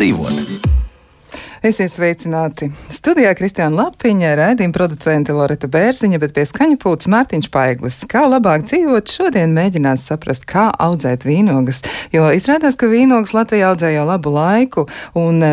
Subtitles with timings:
[0.00, 0.68] dzīvot.
[1.60, 2.70] Esiet sveicināti!
[2.88, 7.98] Studijā Kristiāna Lapiņa, raidījuma producente Loreta Bērziņa, bet pie skaņa pūts Mārtiņš Paiglis.
[8.08, 11.82] Kā labāk dzīvot, šodien mēģinās saprast, kā audzēt vīnogas,
[12.16, 14.86] jo izrādās, ka vīnogas Latvijā audzē jau labu laiku,
[15.20, 15.44] un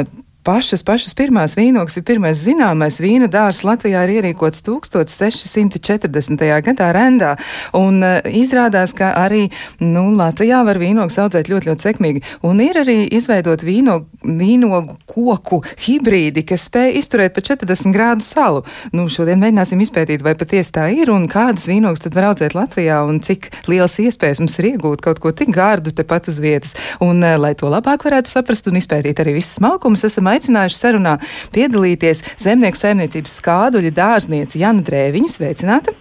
[0.48, 6.44] pašas, pašas pirmās vīnogas ir pirmais zināmais vīna dārs Latvijā ir ierīkots 1640.
[6.64, 7.34] gadā rendā,
[7.76, 9.48] un uh, izrādās, ka arī,
[9.84, 15.60] nu, Latvijā var vīnogas audzēt ļoti, ļoti sekmīgi, un ir arī izveidot vīnogu, vīnogu koku
[15.84, 18.64] hibrīdi, kas spēj izturēt pa 40 grādu salu.
[18.96, 23.02] Nu, šodien mēģināsim izpētīt, vai patiesi tā ir, un kādas vīnogas tad var audzēt Latvijā,
[23.08, 26.76] un cik liels iespējas mums ir iegūt kaut ko tik gārdu tepat uz vietas.
[27.04, 31.18] Un, uh, lai to labāk varētu saprast un izpētīt arī visus smalkumus, esam aicinājuši sarunā
[31.56, 35.34] piedalīties zemnieku saimniecības skāduļa dārzniece Jana Drēviņa.
[35.34, 35.98] Sveicināta!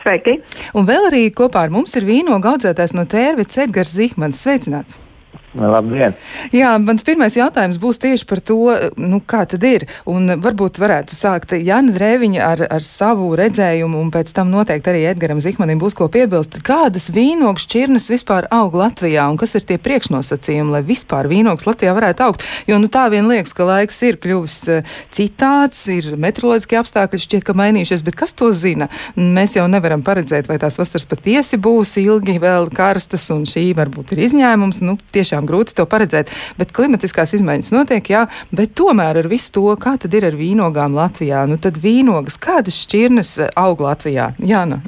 [0.00, 0.38] Sveiki!
[0.78, 4.40] Un vēl arī kopā ar mums ir vīnogu audzētājs no Tērvits Edgars Zihmans.
[4.46, 5.09] Sveicināts!
[5.50, 6.14] Labdien!
[6.54, 8.70] Jā, mans pirmais jautājums būs tieši par to,
[9.02, 9.86] nu, kā tad ir.
[10.06, 15.00] Un varbūt varētu sākt Jāna Drēviņa ar, ar savu redzējumu, un pēc tam noteikti arī
[15.10, 16.60] Edgaram Zihmanim būs ko piebilst.
[16.66, 21.96] Kādas vīnogas šķirnes vispār aug Latvijā, un kas ir tie priekšnosacījumi, lai vispār vīnogas Latvijā
[21.98, 22.46] varētu augt?
[22.70, 27.46] Jo, nu, tā vien liekas, ka laiks ir kļuvis eh, citāds, ir meteoroloģiski apstākļi šķiet,
[27.48, 28.86] ka mainījušies, bet kas to zina?
[29.18, 34.14] Mēs jau nevaram paredzēt, vai tās vasaras patiesi būs ilgi vēl karstas, un šī varbūt
[34.14, 34.82] ir izņēmums.
[34.86, 36.30] Nu, tiešām tiešām grūti to paredzēt.
[36.58, 40.94] Bet klimatiskās izmaiņas notiek, jā, bet tomēr ar visu to, kā tad ir ar vīnogām
[40.94, 44.34] Latvijā, nu tad vīnogas, kādas šķirnes eh, aug Latvijā?
[44.38, 44.82] Jāna.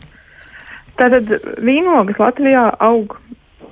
[0.98, 1.28] Tātad
[1.62, 3.16] vīnogas Latvijā aug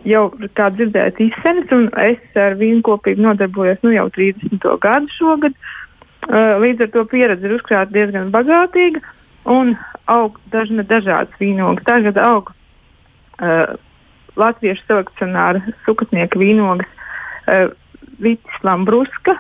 [0.05, 4.65] jau, kā dzirdēt, izsenis, un es ar vīnkopību nodarbojos nu jau 30.
[4.81, 5.55] gadu šogad.
[6.31, 9.01] Uh, līdz ar to pieredze ir uzkrāta diezgan bagātīga
[9.49, 9.73] un
[10.07, 11.83] aug dažna dažādas vīnogas.
[11.89, 13.73] Tagad aug uh,
[14.39, 17.71] latviešu selekcionāra sukatnieka vīnogas uh,
[18.21, 19.37] Vitis Lambruska,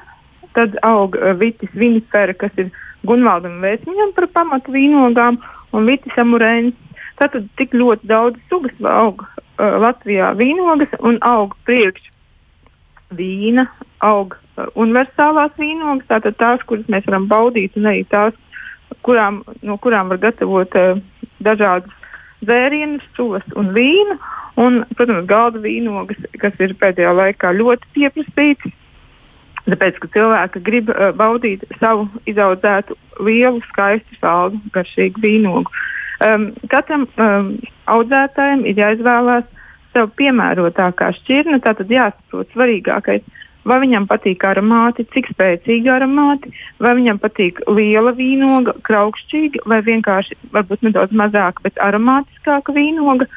[0.56, 2.70] tad aug uh, Vitis Vinifera, kas ir
[3.06, 5.40] Gunvaldam Vēsmiņam par pamatu vīnogām,
[5.72, 6.76] un Vitis Amurēns.
[7.20, 12.08] Tātad tik ļoti daudz sugas aug uh, Latvijā vīnogas un aug priekš
[13.16, 13.66] vīna,
[14.04, 18.36] aug uh, universālās vīnogas, tātad tās, kuras mēs varam baudīt, un arī tās,
[19.06, 21.00] kurām, no kurām var gatavot uh,
[21.44, 21.92] dažādas
[22.44, 24.16] dzērienus, sulas un vīnu.
[24.60, 28.76] Un, protams, galda vīnogas, kas ir pēdējā laikā ļoti pieprasīts.
[29.70, 35.72] Tāpēc, ka cilvēki grib uh, baudīt savu izaudzētu lielu, skaistu, saldu, garšīgu vīnogu.
[36.20, 37.52] Um, katram um,
[37.88, 39.46] audzētājam ir jāizvēlās
[39.94, 41.60] sev piemērotākā šķirne.
[41.64, 43.24] Tātad jāsaprot svarīgākais,
[43.68, 50.38] vai viņam patīk aromāti, cik spēcīgi aromāti, vai viņam patīk liela vīnoga, kraukšķīga, vai vienkārši
[50.84, 53.28] nedaudz mazāka, bet aromātiskāka vīnoga.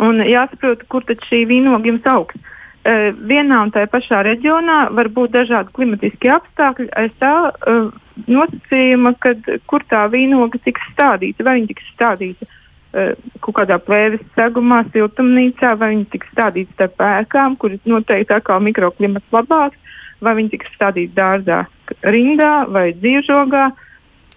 [0.00, 2.38] Un jāsaprot, kur tad šī vīnoga jums augs.
[2.80, 6.88] Uh, vienā un tajā pašā reģionā var būt dažādi klimatiskie apstākļi.
[6.96, 7.90] Aiz tā uh,
[8.24, 13.12] nosacījuma, kad, kur tā vīnoga tiks stādīta, vai viņa tiks stādīta uh,
[13.44, 19.36] kaut kādā plēves segumā, siltumnīcā, vai viņa tiks stādīta starp ēkām, kuras noteikti atkal mikroklimats
[19.36, 21.60] labāks, vai viņa tiks stādīta dārzā,
[22.00, 23.68] rindā vai dzīvžogā.
[23.68, 23.86] Uh,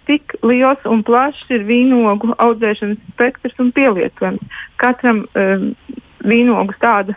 [0.08, 4.62] cik liels un plašs ir vīnogu audzēšanas spektrs un pielietojums.
[4.82, 5.70] Katram um,
[6.24, 7.16] vīnogu tāda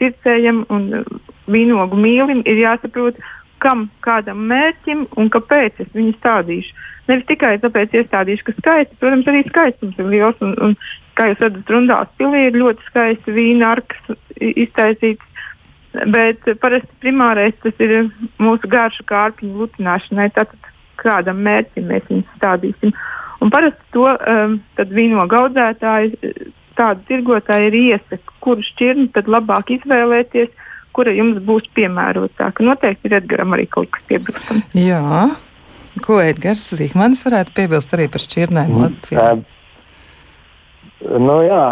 [0.00, 1.12] pircējam un uh,
[1.50, 3.18] vīnogu mīlim ir jāsaprot,
[3.62, 6.74] kam, kādam mērķim un kāpēc es viņu stādīšu.
[7.10, 10.38] Nevis tikai tāpēc iestādīšu, ka skaisti, protams, arī skaistums ir liels.
[10.44, 10.76] Un, un,
[11.18, 15.28] kā jūs redzat, rundās pilī ir ļoti skaisti vīna arkas iztaisīts.
[16.14, 18.08] Bet parasti primārais tas ir
[18.40, 20.30] mūsu garšu kārpiņu lutināšanai.
[20.32, 20.61] Tātad
[21.02, 22.94] kādam mērķim mēs viņus stādīsim.
[23.42, 26.34] Un parasti to um, vīnogu audzētāji,
[26.78, 30.52] tādu tirgotāji ir iesaka, kuru šķirni tad labāk izvēlēties,
[30.96, 32.64] kura jums būs piemērotāka.
[32.66, 34.68] Noteikti ir Edgars arī kaut kas piebilstams.
[34.76, 35.02] Jā,
[36.04, 39.26] ko Edgars Zīmans varētu piebilst arī par šķirnēm mm, Latvijā?
[39.32, 41.64] Uh, nu jā,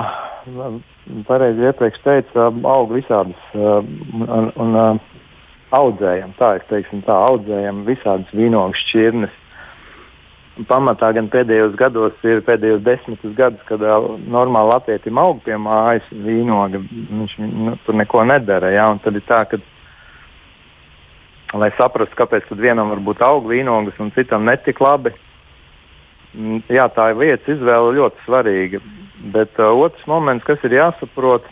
[1.29, 4.51] pareizi iepriekš teica, aug visādas un, un,
[4.81, 5.01] un
[5.75, 9.37] audzējam, tā es teiksim, tā audzējam visādas vīnogu šķirnes.
[10.69, 16.05] Pamatā gan pēdējos gados ir pēdējos desmitus gadus, kad uh, normāli latvietim aug pie mājas
[16.11, 18.73] vīnoga, viņš nu, tur neko nedara.
[18.75, 18.91] Ja?
[19.01, 19.61] Tad ir tā, ka,
[21.57, 25.15] lai saprastu, kāpēc vienam var būt aug vīnogas un citam netik labi,
[26.69, 28.83] jā, tā ir vietas izvēle ļoti svarīga.
[29.33, 31.47] Bet uh, otrs moments, kas ir jāsaprot,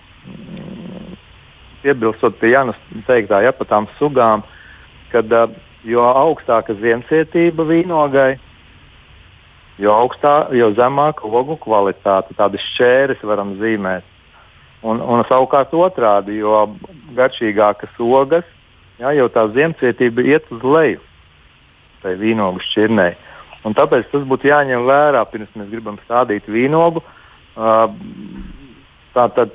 [1.88, 4.44] piebilstot pie Jānis teiktā, ja par tām sugām,
[5.12, 5.48] kad uh,
[5.88, 8.36] jo augstāka ziemcietība vīnogai,
[9.80, 14.06] jo, augstā, jo zemāka ogu kvalitāte, tādas šķēres varam zīmēt.
[14.86, 16.68] Un, un savukārt otrādi, jo
[17.16, 18.46] garšīgākas ogas,
[19.00, 21.02] jā, jo tā ziemcietība iet uz leju
[22.02, 23.16] tai vīnogu šķirnei.
[23.66, 27.02] Un tāpēc tas būtu jāņem vērā, pirms mēs gribam stādīt vīnogu.
[27.58, 27.90] Uh,
[29.16, 29.50] tātad,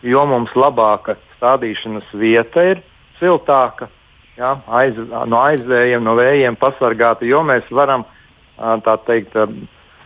[0.00, 2.82] jo mums labāka stādīšanas vieta ir
[3.18, 3.90] siltāka,
[4.38, 9.50] ja, aiz, no aizvējiem, no vējiem pasargāta, jo mēs varam uh, tā teikt, uh,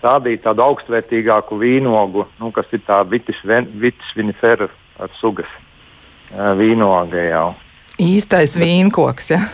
[0.01, 4.71] stādīt tādu augstvērtīgāku vīnogu, nu, kas ir tā vitis, vitis vinifera
[5.21, 7.47] sugas uh, vīnoga jau.
[8.01, 9.45] Īstais vīnkoks, ja?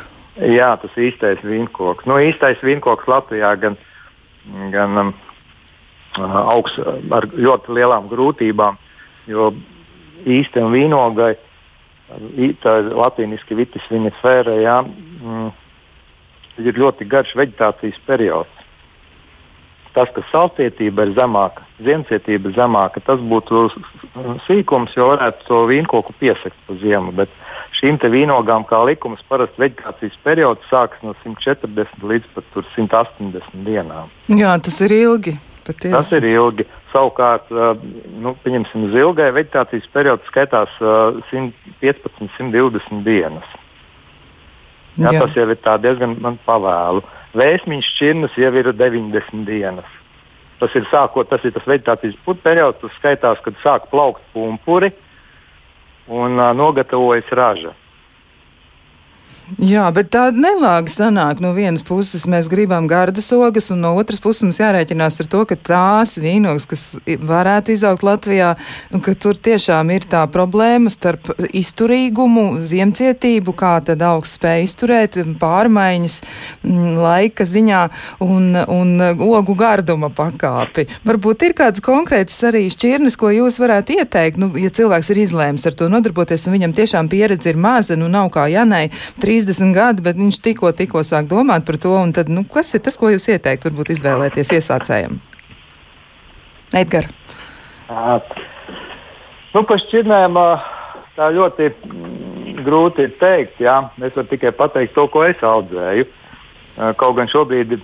[0.40, 2.06] Jā, tas īstais vīnkoks.
[2.08, 3.76] Nu, īstais vīnkoks Latvijā gan,
[4.72, 5.12] gan um,
[6.18, 6.78] augs
[7.12, 8.78] ar ļoti lielām grūtībām,
[9.30, 9.52] jo
[10.26, 11.34] īstam vīnogai,
[12.62, 15.52] tā latīniski vitis vinifēra, jā, mm,
[16.62, 18.58] ir ļoti garš vegetācijas periods.
[19.92, 23.66] Tas, ka salcietība ir zemāka, ziemcietība ir zemāka, tas būtu
[24.46, 27.12] sīkums, jo varētu to vīnkoku piesakt pa ziemu.
[27.18, 27.34] Bet
[27.76, 34.08] šīm vīnogām, kā likums, parasti vegetācijas periods sākas no 140 līdz pat 180 dienām.
[34.32, 35.36] Jā, tas ir ilgi.
[35.66, 35.94] Patiesi.
[35.94, 36.66] Tas ir ilgi.
[36.92, 37.48] Savukārt,
[38.20, 40.72] nu, pieņemsim, zilgai vegetācijas periods skaitās
[41.30, 43.48] 115, 120 dienas.
[45.00, 45.22] Jā, Jā.
[45.22, 47.04] Tas jau ir diezgan pavēlu.
[47.38, 49.98] Vēsmiņš šķirnes jau ir 90 dienas.
[50.60, 54.92] Tas ir, sākot, tas ir tas vegetācijas periods, tas skaitās, kad sāk plaukt pumpuri
[56.06, 57.72] un uh, nogatavojas raža.
[59.60, 61.40] Jā, bet tāda nelāga sanāk.
[61.42, 65.42] No vienas puses mēs gribam gardas ogas, un no otras puses mums jārēķinās ar to,
[65.48, 68.54] ka tās vīnogas, kas varētu izaugt Latvijā,
[69.04, 76.20] ka tur tiešām ir tā problēma starp izturīgumu, ziemcietību, kā tad augsts spēja izturēt pārmaiņas
[76.62, 77.82] mm, laika ziņā
[78.24, 80.86] un, un ogu garduma pakāpi.
[81.08, 85.68] Varbūt ir kāds konkrēts arī šķirnes, ko jūs varētu ieteikt, nu, ja cilvēks ir izlēms
[85.68, 88.86] ar to nodarboties, un viņam tiešām pieredze ir maza, nu nav kā Janai
[89.32, 91.94] 30 gadi, bet viņš tikko, tikko sāk domāt par to.
[92.12, 95.16] Tad, nu, kas ir tas, ko jūs ieteiktu, varbūt izvēlēties iesācējiem?
[96.76, 97.08] Edgars.
[99.52, 100.36] Nu, par šķirnēm
[101.16, 103.60] tā ļoti mm, grūti ir teikt.
[103.64, 103.78] Jā.
[104.00, 106.06] Es varu tikai pateikt to, ko es audzēju.
[107.00, 107.76] Kaut gan šobrīd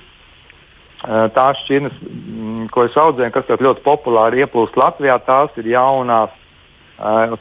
[1.36, 6.32] tās šķirnes, mm, ko es audzēju, kas ļoti populāri ieplūst Latvijā, tās ir jaunās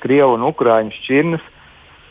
[0.03, 1.53] Krievu un Ukrāņu šķirnes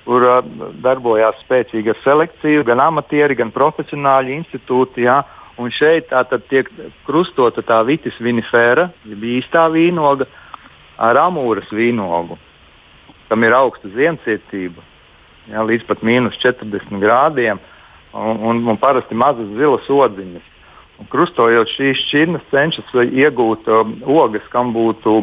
[0.06, 0.40] kur uh,
[0.84, 5.06] darbojās spēcīga selekcija, gan amatieri, gan profesionāļi institūti.
[5.06, 5.20] Jā.
[5.56, 6.10] Un šeit
[6.50, 6.68] tiek
[7.06, 10.26] krustota tā vitis vinifēra, jeb īstā vīnoga,
[11.00, 12.36] ar amūras vīnogu,
[13.30, 14.84] kam ir augsta ziemcietība,
[15.48, 17.60] jā, līdz pat mīnus 40 grādiem,
[18.12, 20.52] un, un, un parasti mazas zilas odziņas.
[20.96, 25.18] Un krustojot šīs šķirnes, cenšas iegūt um, ogas, kam būtu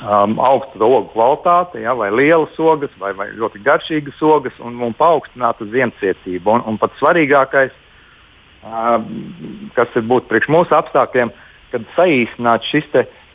[0.00, 4.94] um, augsta ogu kvalitāte, ja, vai lielas ogas, vai, vai ļoti garšīgas ogas, un, un
[4.96, 6.56] paaugstināta ziemcietība.
[6.56, 7.74] Un, un pats svarīgākais,
[8.66, 9.08] um,
[9.76, 11.32] kas ir būt priekš mūsu apstākļiem,
[11.72, 12.88] kad saīsināt šis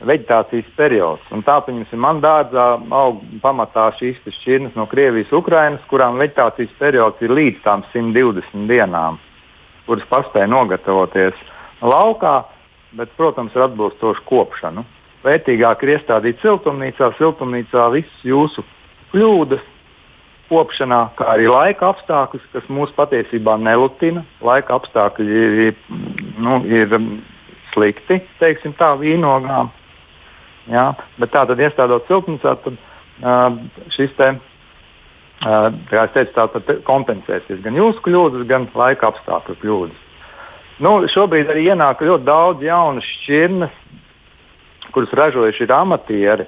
[0.06, 1.24] vegetācijas periods.
[1.34, 7.24] Un tā, piemēram, man dārzā aug pamatā šīs šķirnes no Krievijas, Ukrainas, kurām vegetācijas periods
[7.26, 9.18] ir līdz tām 120 dienām,
[9.88, 11.40] kuras paspēja nogatavoties
[11.82, 12.44] laukā,
[12.98, 14.86] bet, protams, ar atbilstošu kopšanu
[15.26, 18.64] vērtīgāk ir iestādīt siltumnīcā, siltumnīcā visas jūsu
[19.14, 19.64] kļūdas,
[20.48, 24.24] kopšanā, kā arī laika apstākļus, kas mūs patiesībā nelutina.
[24.44, 25.82] Laika apstākļi ir,
[26.40, 26.94] nu, ir
[27.74, 29.72] slikti, teiksim tā, vīnogām.
[30.72, 33.60] Jā, bet tā tad iestādot siltumnīcā, tad uh,
[33.96, 40.04] šis te, uh, kā es teicu, tātad kompensēsies gan jūsu kļūdas, gan laika apstākļu kļūdas.
[40.84, 43.78] Nu, šobrīd arī ienāk ļoti daudz jaunu šķirnes,
[44.96, 46.48] kurus ražojuši ir amatieri.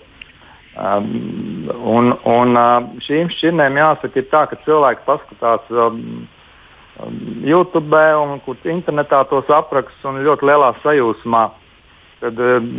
[0.80, 6.28] Um, un, un uh, šīm šķirnēm jāsaka, ir tā, ka cilvēki paskatās um,
[7.04, 11.42] um YouTube un kur internetā tos aprakstus un ļoti lielā sajūsmā.
[12.22, 12.70] Kad um,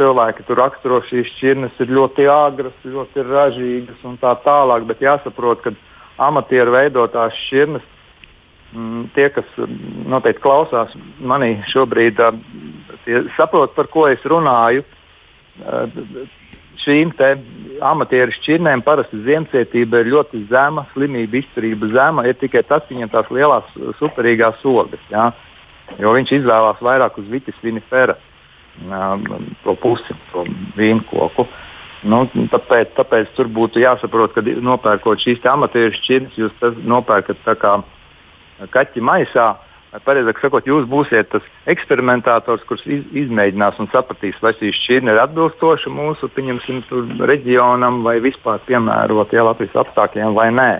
[0.00, 4.88] cilvēki tur raksturo šīs šķirnes, ir ļoti agras, ļoti ražīgas un tā tālāk.
[4.88, 5.74] Bet jāsaprot, ka
[6.26, 7.86] amatieru veidotās šķirnes,
[8.72, 9.78] mm, tie, kas um,
[10.16, 14.82] noteikti klausās manī šobrīd, uh, saprot, par ko es runāju.
[14.82, 15.00] Uh,
[16.84, 17.12] šīm
[17.84, 22.26] amatieru šķirnēm parasti ziemcietība ir ļoti zema, slimība izturība zema.
[22.28, 23.68] Ir tikai tas viņam tās lielās
[24.00, 25.02] superīgās ogas.
[25.12, 25.30] Ja?
[26.00, 28.16] Jo viņš izvēlās vairāk uz vitis vinifera
[29.64, 30.44] to pusi, to
[30.78, 31.46] vīnkoku.
[32.04, 37.78] Nu, tāpēc, tāpēc tur būtu jāsaprot, ka nopērkot šīs amatieru šķirnes, jūs nopērkat kā
[38.74, 39.54] kaķi maisā.
[39.94, 45.12] Uh, Pareizāk sakot, jūs būsiet tas eksperimentators, kurš iz, izmēģinās un sapratīs, vai šī šķirne
[45.14, 46.30] ir atbilstoša mūsu
[47.30, 50.72] reģionam vai vispār piemērota ja, Latvijas apstākļiem vai nē.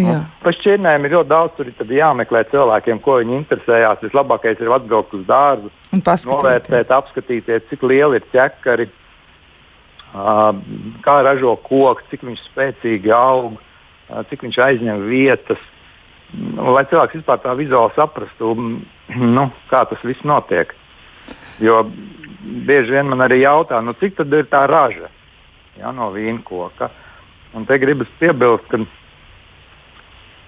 [0.00, 0.14] Jā.
[0.40, 4.00] Par šķirnēm ir ļoti daudz, tur ir jāmeklē cilvēkiem, ko viņi interesējās.
[4.06, 8.86] Vislabākais ir atbraukt uz dārzu, novērtēt, apskatīties, cik lieli ir ķekari,
[10.14, 10.54] uh,
[11.04, 15.60] kā ražo koks, cik viņš spēcīgi aug, uh, cik viņš aizņem vietas.
[15.60, 15.79] Nu,
[16.76, 18.54] lai cilvēks vispār tā vizuāli saprastu,
[19.36, 20.74] nu, kā tas viss notiek.
[21.60, 21.82] Jo
[22.40, 25.10] bieži vien man arī jautā, nu, cik tad ir tā raža
[25.76, 26.90] ja, no vīna koka.
[27.54, 28.78] Un te gribas piebilst, ka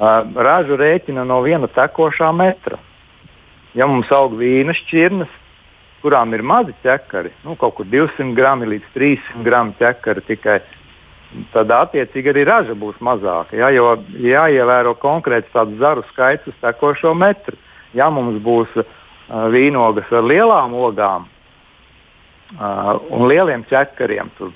[0.02, 2.78] Uh, ražu rēķina no viena tekošā metra.
[3.76, 5.30] Ja mums aug vīna šķirnes,
[6.02, 10.56] kurām ir mazi ķekari, nu, kaut kur 200 gramu līdz 300 gramu ķekari tikai,
[11.52, 13.56] tad attiecīgi arī raža būs mazāka.
[13.56, 17.56] Ja, jo jāievēro konkrēts tāds zaru skaits uz tekošo metru.
[17.96, 18.86] Ja mums būs uh,
[19.52, 21.28] vīnogas ar lielām ogām,
[22.52, 24.28] Uh, un lieliem ķekariem.
[24.36, 24.50] Tur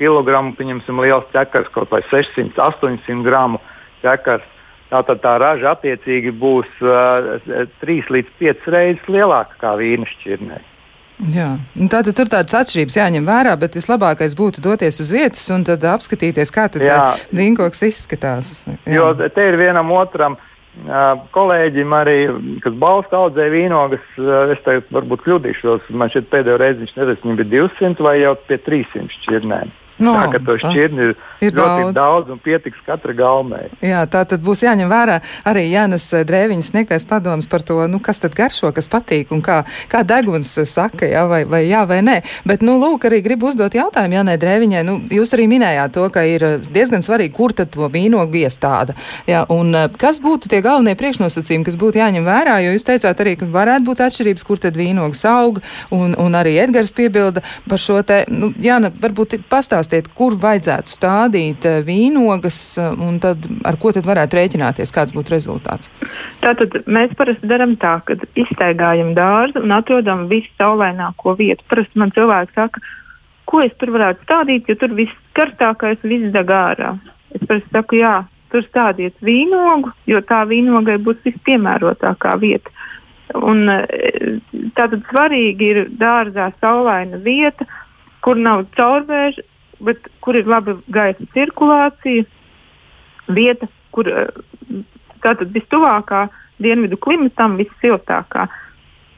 [0.00, 3.60] kilogramu, pieņemsim, liels ķekars, kaut vai 600, 800 gramu
[4.02, 4.48] ķekars.
[4.90, 7.38] Tātad tā raža attiecīgi būs uh,
[7.84, 10.58] 3 līdz 5 reizes lielāka kā vīna šķirnē.
[11.16, 11.54] Jā,
[11.88, 16.52] tātad tur tādas atšķirības jāņem vērā, bet vislabākais būtu doties uz vietas un tad apskatīties,
[16.52, 16.84] kā tad
[17.32, 18.58] vīnkoks izskatās.
[18.84, 18.98] Jā.
[18.98, 20.36] Jo te ir vienam otram
[21.32, 22.18] kolēģim arī,
[22.60, 24.04] kas balsta audzē vīnogas,
[24.52, 28.60] es tagad varbūt kļūdīšos, man šeit pēdējo reizi viņš nezinu, bija 200 vai jau pie
[28.68, 29.72] 300 šķirnēm.
[29.96, 31.94] No, tā kā to šķirni ir, ir ļoti daudz.
[31.96, 33.62] daudz un pietiks katra galmē.
[33.80, 38.20] Jā, tā tad būs jāņem vērā arī Jānis Drēviņas sniegtais padoms par to, nu, kas
[38.20, 42.18] tad garšo, kas patīk un kā, kā deguns saka, jā vai, vai jā vai nē.
[42.44, 44.82] Bet, nu, lūk, arī gribu uzdot jautājumu Jānai Drēviņai.
[44.84, 48.98] Nu, jūs arī minējāt to, ka ir diezgan svarīgi, kur tad to vīnogu iestāda.
[49.30, 53.24] Jā, un eh, kas būtu tie galvenie priekšnosacījumi, kas būtu jāņem vērā, jo jūs teicāt
[53.24, 57.80] arī, ka varētu būt atšķirības, kur tad vīnogs aug, un, un arī Edgars piebilda par
[57.80, 63.46] šo te, nu, Jāna, varbūt pastāstīt pastāstiet, kur vajadzētu stādīt eh, vīnogas eh, un tad,
[63.64, 65.90] ar ko tad varētu rēķināties, kāds būtu rezultāts?
[66.40, 71.64] Tātad mēs parasti darām tā, ka izstaigājam dārzu un atrodam visu saulēnāko vietu.
[71.68, 72.80] Parasti man cilvēki saka,
[73.46, 76.96] ko es tur varētu stādīt, jo tur viss karstākais viss deg ārā.
[77.34, 82.70] Es parasti saku, jā, tur stādiet vīnogu, jo tā vīnogai būs vispiemērotākā vieta.
[83.34, 84.38] Un, eh,
[84.78, 87.66] tātad svarīgi ir dārzā saulaina vieta,
[88.22, 89.42] kur nav caurvēža,
[89.80, 92.24] bet kur ir laba gaisa cirkulācija,
[93.28, 94.30] vieta, kur eh,
[95.24, 96.26] tātad vistuvākā
[96.62, 98.46] dienvidu klimatam, vissiltākā.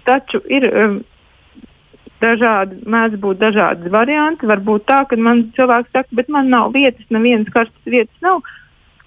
[0.09, 1.01] Taču ir um,
[2.23, 4.49] dažādi, mēdz būt dažādi varianti.
[4.49, 8.43] Varbūt tā, ka man cilvēks saka, bet man nav vietas, nevienas karstas vietas nav.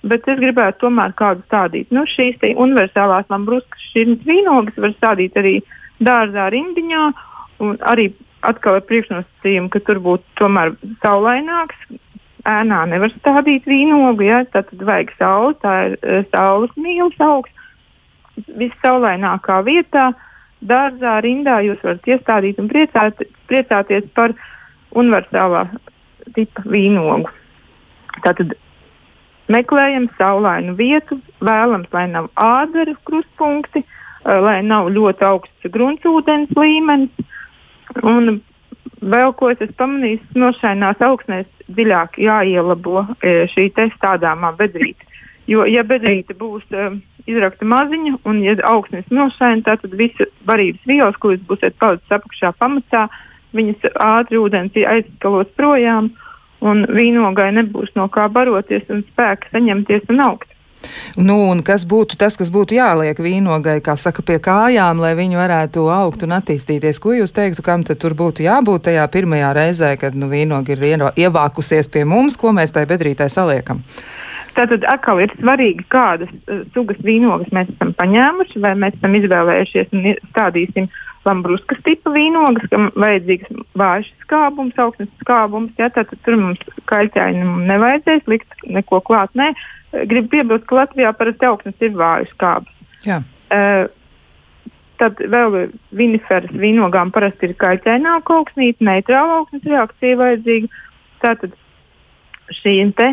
[0.01, 1.91] Bet es gribētu tomēr kādu stādīt.
[1.93, 5.59] Nu, šīs universālās lambruskas šķirnes vīnogas var stādīt arī
[6.01, 7.03] dārzā rindiņā
[7.91, 8.07] arī
[8.47, 11.77] atkal ar priekšnosacījumu, ka tur būtu tomēr saulaināks.
[12.47, 17.67] Ēnā nevar stādīt vīnogu, ja tad vajag sauli, tā ir uh, saules mīlas augsts.
[18.57, 20.07] Vissaulainākā vietā,
[20.65, 23.21] dārzā, rindā jūs varat iestādīt un priecāt,
[23.51, 24.33] priecāties par
[24.97, 25.67] universālā
[26.33, 27.29] tipa vīnogu.
[28.25, 28.55] Tātad
[29.51, 37.29] meklējam saulainu vietu, vēlams, lai nav ādaru krustpunkti, uh, lai nav ļoti augsts gruntsūdens līmenis
[38.03, 38.39] Un
[39.01, 45.07] vēl ko es pamanīju, nošainās augsnēs dziļāk jāielabo e, šī stādāmā bedrīte.
[45.49, 46.93] Jo, ja bedrīte būs uh,
[47.29, 53.07] izrakta maziņa un ja augsnes nošaina, tad visa barības vielas, jūs būsiet palicis apakšā pamatā,
[53.57, 56.11] viņas ātri ūdens aizskalos projām
[56.61, 60.50] un vīnogai nebūs no kā baroties un spēka saņemties un augt.
[61.19, 65.39] Nu, un kas būtu tas, kas būtu jāliek vīnogai, kā saka, pie kājām, lai viņi
[65.39, 67.01] varētu augt un attīstīties?
[67.03, 71.07] Ko jūs teiktu, kam tad tur būtu jābūt tajā pirmajā reizē, kad nu, vīnoga ir
[71.25, 73.83] ievākusies pie mums, ko mēs tai bedrītai saliekam?
[74.51, 79.93] Tātad atkal ir svarīgi, kādas uh, sugas vīnogas mēs esam paņēmuši, vai mēs esam izvēlējušies
[79.95, 80.89] un stādīsim
[81.27, 85.71] lambruskas tipa vīnogas, kam vajadzīgs vājš skābums, augsnes skābums.
[85.79, 86.61] Ja, tātad tur mums
[86.91, 89.31] kaļķainam nevajadzēs likt neko klāt.
[89.39, 89.51] Nē,
[89.91, 92.77] Gribu piebilst, ka Latvijā parasti augsnes ir vājas kāpnes.
[93.51, 93.89] Uh,
[95.01, 100.69] tad vēl viniferas vīnogām parasti ir kaļķaināka augsnīte, neitrāla augsnes reakcija vajadzīga.
[101.23, 101.57] Tātad
[102.55, 103.09] šī, te,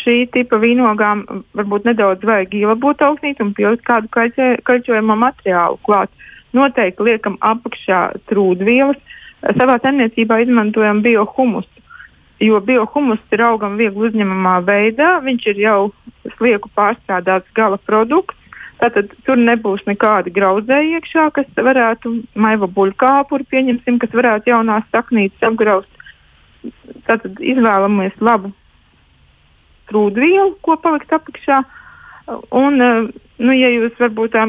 [0.00, 1.24] šī tipa vīnogām
[1.56, 6.12] varbūt nedaudz vajag ielabot augsnīti un pielikt kādu kaļķojumu materiālu klāt.
[6.54, 9.00] Noteikti liekam apakšā trūdvielas.
[9.58, 11.83] Savā saimniecībā izmantojam biohumusu
[12.42, 15.78] jo biohumus ir augam viegli uzņemamā veidā, viņš ir jau
[16.36, 18.38] slieku pārstrādāts gala produkts.
[18.82, 25.46] Tātad tur nebūs nekādi grauzēji iekšā, kas varētu maiva buļkāpuri, pieņemsim, kas varētu jaunās saknītes
[25.46, 25.88] apgraust.
[27.06, 28.50] Tātad izvēlamies labu
[29.88, 31.62] trūdvielu, ko palikt apakšā.
[32.56, 34.44] Un, nu, ja jūs varbūt tā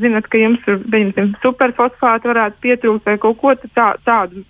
[0.00, 4.42] zinat, ka jums ir superfosfāti varētu pietrūkt vai kaut ko tā, tādu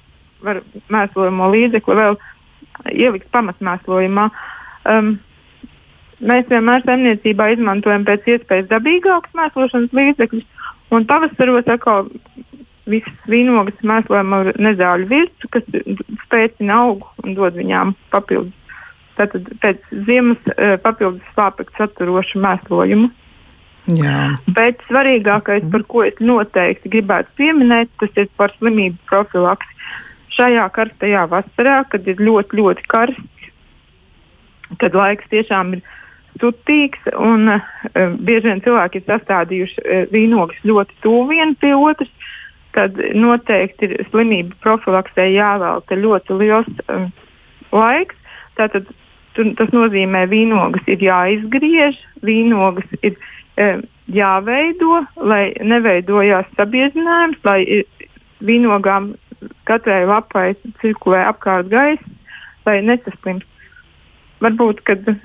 [0.45, 2.19] var mēslojamo līdzekli vēl
[2.93, 4.29] ielikt pamatmēslojumā.
[4.87, 5.17] Um,
[6.21, 10.47] mēs vienmēr saimniecībā izmantojam pēc iespējas dabīgākus mēslošanas līdzekļus,
[10.95, 12.11] un pavasaros atkal
[12.87, 15.67] visas vīnogas mēslojam ar nezāļu virsmu, kas
[16.27, 18.55] spēcina augu un dod viņām papildus.
[19.17, 23.09] Tātad pēc ziemas uh, papildus slāpekļu saturošu mēslojumu.
[23.97, 24.35] Jā.
[24.51, 29.76] Bet svarīgākais, par ko es noteikti gribētu pieminēt, tas ir par slimību profilaksi.
[30.37, 33.51] Šajā karstajā vasarā, kad ir ļoti, ļoti karsts,
[34.83, 35.85] kad laiks tiešām ir
[36.41, 37.63] sutīgs un uh,
[38.21, 42.11] bieži vien cilvēki ir sastādījuši uh, vīnogas ļoti tuvu viens pie otras,
[42.77, 47.09] tad noteikti ir slimību profilaksē jāvelta ļoti liels um,
[47.73, 48.19] laiks.
[48.61, 48.91] Tātad
[49.37, 53.35] tu, tas nozīmē, ka vīnogas ir jāizgriež, vīnogas ir jāizgriež
[54.13, 57.85] jāveido, lai neveidojās sabiezinājums, lai
[58.45, 59.15] vīnogām
[59.69, 62.15] katrai lapai cirkulē apkārt gaisa,
[62.67, 63.56] lai nesaslimst
[64.43, 64.83] varbūt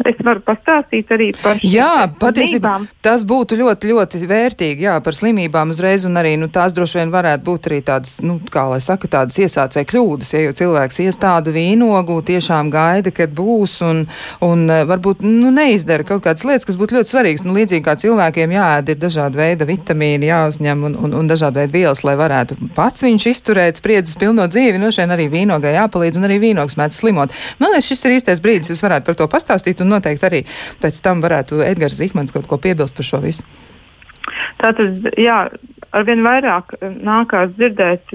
[0.09, 5.17] es varu pastāstīt arī par šīm Jā, patiesībā tas būtu ļoti, ļoti vērtīgi, jā, par
[5.17, 8.79] slimībām uzreiz, un arī, nu, tās droši vien varētu būt arī tādas, nu, kā lai
[8.83, 14.03] saka, tādas iesācēja kļūdas, ja jau cilvēks iestāda vīnogu, tiešām gaida, kad būs, un,
[14.45, 17.97] un e, varbūt, nu, neizdara kaut kādas lietas, kas būtu ļoti svarīgas, nu, līdzīgi kā
[18.01, 22.59] cilvēkiem jāēd, ir dažādi veidi vitamīni jāuzņem un, un, un dažādi veidi vielas, lai varētu
[22.77, 27.01] pats viņš izturēt spriedzes pilno dzīvi, no šeit arī vīnogai jāpalīdz, un arī vīnogs mēdz
[27.01, 27.33] slimot.
[27.59, 30.41] Man liekas, šis ir īstais brīdis, jūs varētu varētu par to pastāstīt, un noteikti arī
[30.81, 33.43] pēc tam varētu Edgars Zihmans kaut ko piebilst par šo visu.
[34.61, 35.49] Tātad, jā,
[35.91, 38.13] arvien vairāk eh, nākās dzirdēt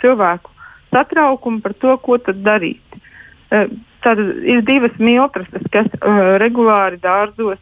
[0.00, 0.50] cilvēku
[0.92, 2.82] satraukumu par to, ko tad darīt.
[3.52, 3.68] Eh,
[4.02, 7.60] tātad ir divas miltrases, kas uh, regulāri dārzos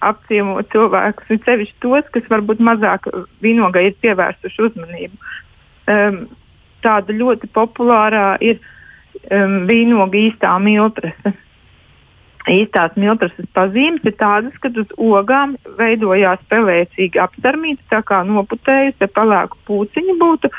[0.00, 3.08] apciemo cilvēkus, un sevišķi tos, kas varbūt mazāk
[3.42, 5.18] vīnogai ir pievērsuši uzmanību.
[5.90, 6.20] Um,
[6.80, 8.62] tāda ļoti populārā ir
[9.30, 11.34] um, vīnoga īstā miltrase
[12.48, 19.58] īstās miltrases pazīmes ir tādas, ka uz ogām veidojās pelēcīga apsarmīta, tā kā noputējusi pelēku
[19.68, 20.50] pūciņu būtu,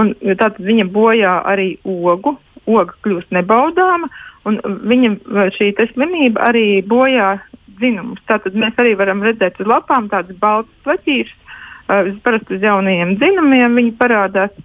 [0.00, 4.10] un tātad viņa bojā arī ogu, oga kļūst nebaudāma,
[4.48, 7.36] un viņa šī slimība arī bojā
[7.76, 8.22] dzinumus.
[8.28, 13.76] Tātad mēs arī varam redzēt uz lapām tādas baltas plaķīšas, uh, parasti uz jaunajiem dzinumiem
[13.82, 14.56] viņi parādās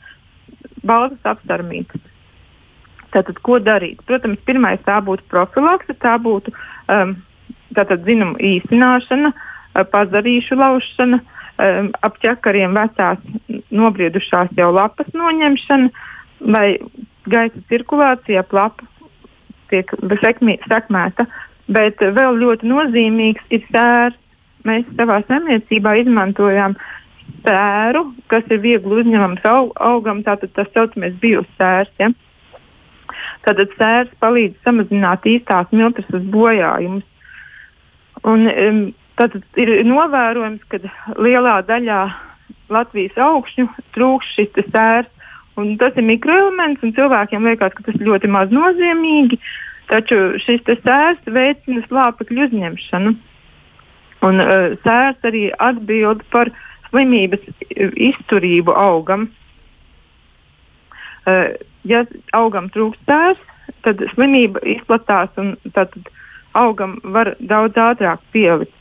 [0.87, 2.10] baltas apsarmītas.
[3.11, 3.99] Tātad, ko darīt?
[4.07, 6.53] Protams, pirmais tā būtu profilakse, tā būtu
[6.87, 7.17] um,
[7.75, 13.19] tātad zinuma īsināšana, uh, pazarīšu laušana, um, ap ķekariem vecās
[13.71, 15.91] nobriedušās jau lapas noņemšana,
[16.55, 16.67] lai
[17.29, 18.87] gaisa cirkulācija ap lapu
[19.71, 19.91] tiek
[20.23, 21.27] sekmī, sekmēta.
[21.71, 24.17] Bet vēl ļoti nozīmīgs ir sērs.
[24.67, 26.75] Mēs savā saimniecībā izmantojām
[27.45, 31.89] sēru, kas ir viegli uzņemams aug, augam, tātad tas saucamais biosērs.
[32.01, 32.11] Ja?
[33.45, 37.05] Tātad sērs palīdz samazināt īstās miltrases bojājumus.
[38.27, 38.81] Un, um,
[39.17, 40.81] tātad ir novērojams, ka
[41.17, 42.01] lielā daļā
[42.71, 45.09] Latvijas augšņu trūkst šis sērs.
[45.59, 49.41] Un tas ir mikroelements, un cilvēkiem liekas, ka tas ir ļoti maz nozīmīgi.
[49.89, 53.15] Taču šis sērs veicina slāpekļu uzņemšanu.
[54.29, 56.53] Un uh, sērs arī atbild par
[56.91, 59.27] slimības izturību augam.
[61.25, 62.03] Uh, ja
[62.37, 63.39] augam trūkst tērs,
[63.85, 65.95] tad slimība izplatās un tad
[66.57, 68.75] augam var daudz ātrāk pielikt.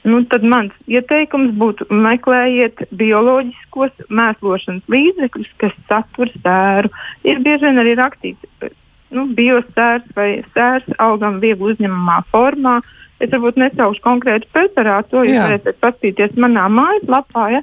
[0.00, 6.88] Nu, tad mans ieteikums būtu meklējiet bioloģiskos mēslošanas līdzekļus, kas satur sēru.
[7.28, 8.70] Ir bieži vien arī rakstīts,
[9.12, 12.78] nu, biosērs vai sērs augam viegli uzņemamā formā.
[13.20, 17.46] Es varbūt nesaukšu konkrētu preparātu, to jūs varat paskatīties manā mājaslapā.
[17.58, 17.60] Ja?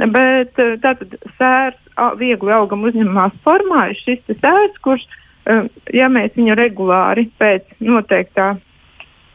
[0.00, 1.80] Bet eh, tātad sērs
[2.16, 5.04] viegli augam uzņemamās formā ir šis sērs, kurš,
[5.44, 8.54] eh, ja mēs viņu regulāri pēc noteiktā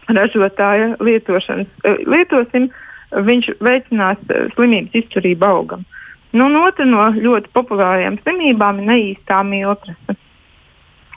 [0.09, 2.71] ražotāja lietošanas eh, lietosim,
[3.15, 4.23] viņš veicinās
[4.55, 5.85] slimības izturību augam.
[6.35, 10.17] Nu, otra no ļoti populārajām slimībām ir neīstā miltrasa.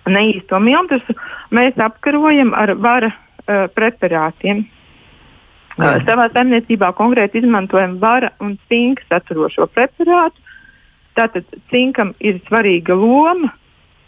[0.08, 1.16] Neīsto miltrasu
[1.50, 4.62] mēs apkarojam ar vara uh, preparātiem.
[5.78, 5.94] Jā.
[6.06, 10.42] Savā saimniecībā konkrēti izmantojam vara un cinka saturošo preparātu.
[11.18, 13.52] Tātad cinkam ir svarīga loma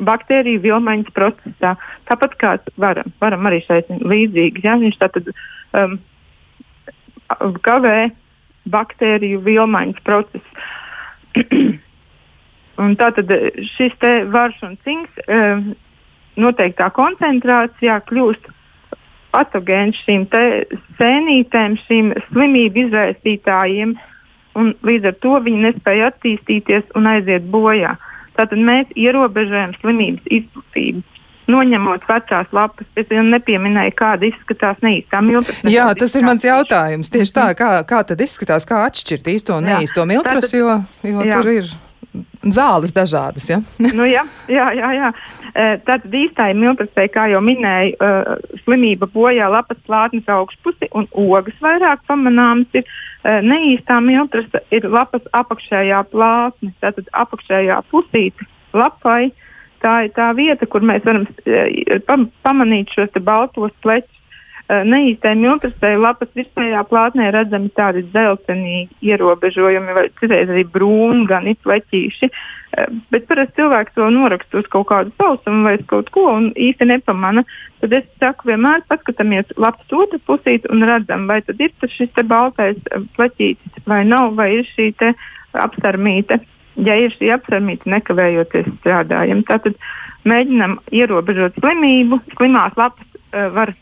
[0.02, 1.74] baktēriju vilmaņas procesā.
[2.08, 4.64] Tāpat kā varam, varam arī šeit līdzīgi.
[4.64, 4.76] Ja?
[4.80, 5.98] Viņš tātad um,
[7.66, 8.10] kavē
[8.70, 10.66] baktēriju vilmaņas procesu.
[12.82, 13.30] un tātad
[13.76, 15.68] šis te varš un cinks um,
[16.40, 18.50] noteiktā koncentrācijā kļūst
[19.34, 20.26] patogēns šīm
[20.98, 23.94] sēnītēm, šīm slimību izraisītājiem,
[24.58, 27.96] un līdz ar to viņi nespēja attīstīties un aiziet bojā.
[28.38, 31.04] Tātad mēs ierobežojam slimības izplatību
[31.50, 32.86] noņemot vecās lapas.
[32.98, 35.60] Es jau nepieminēju, kāda izskatās neīstā miltus.
[35.66, 37.10] Jā, tas ir mans jautājums.
[37.12, 41.32] Tieši tā, kā, kā tad izskatās, kā atšķirt īsto un neīsto miltus, jo, jo jā.
[41.34, 41.72] tur ir
[42.42, 43.48] zāles dažādas.
[43.50, 43.60] Ja?
[43.98, 45.10] nu, jā, jā, jā, jā.
[45.86, 47.96] Tātad īstai miltusei, kā jau minēju,
[48.64, 52.88] slimība bojā lapas plātnes augšpusi un ogas vairāk pamanāmas ir.
[53.20, 59.34] Neīstā miltusa ir lapas apakšējā plātne, tātad apakšējā pusīte lapai.
[59.84, 64.19] Tā ir tā vieta, kur mēs varam pamanīt šos baltos pleķus
[64.86, 72.30] neīstai miltusai lapas virsējā plātnē redzami tādi dzeltenīgi ierobežojumi, vai citreiz arī brūni, gan pleķīši.
[72.70, 76.86] Eh, bet parasti cilvēks to noraksta uz kaut kādu sausumu vai kaut ko un īsti
[76.86, 77.42] nepamana.
[77.82, 82.14] Tad es saku, vienmēr paskatāmies lapas otru pusīt un redzam, vai tad ir tas šis
[82.30, 82.78] baltais
[83.18, 85.10] pleķītis vai nav, vai ir šī te
[85.58, 86.38] apsarmīte.
[86.78, 89.42] Ja ir šī apsarmīte, nekavējoties strādājam.
[89.48, 89.74] Tātad
[90.30, 92.20] mēģinam ierobežot slimību.
[92.36, 93.74] Slimās lapas uh, var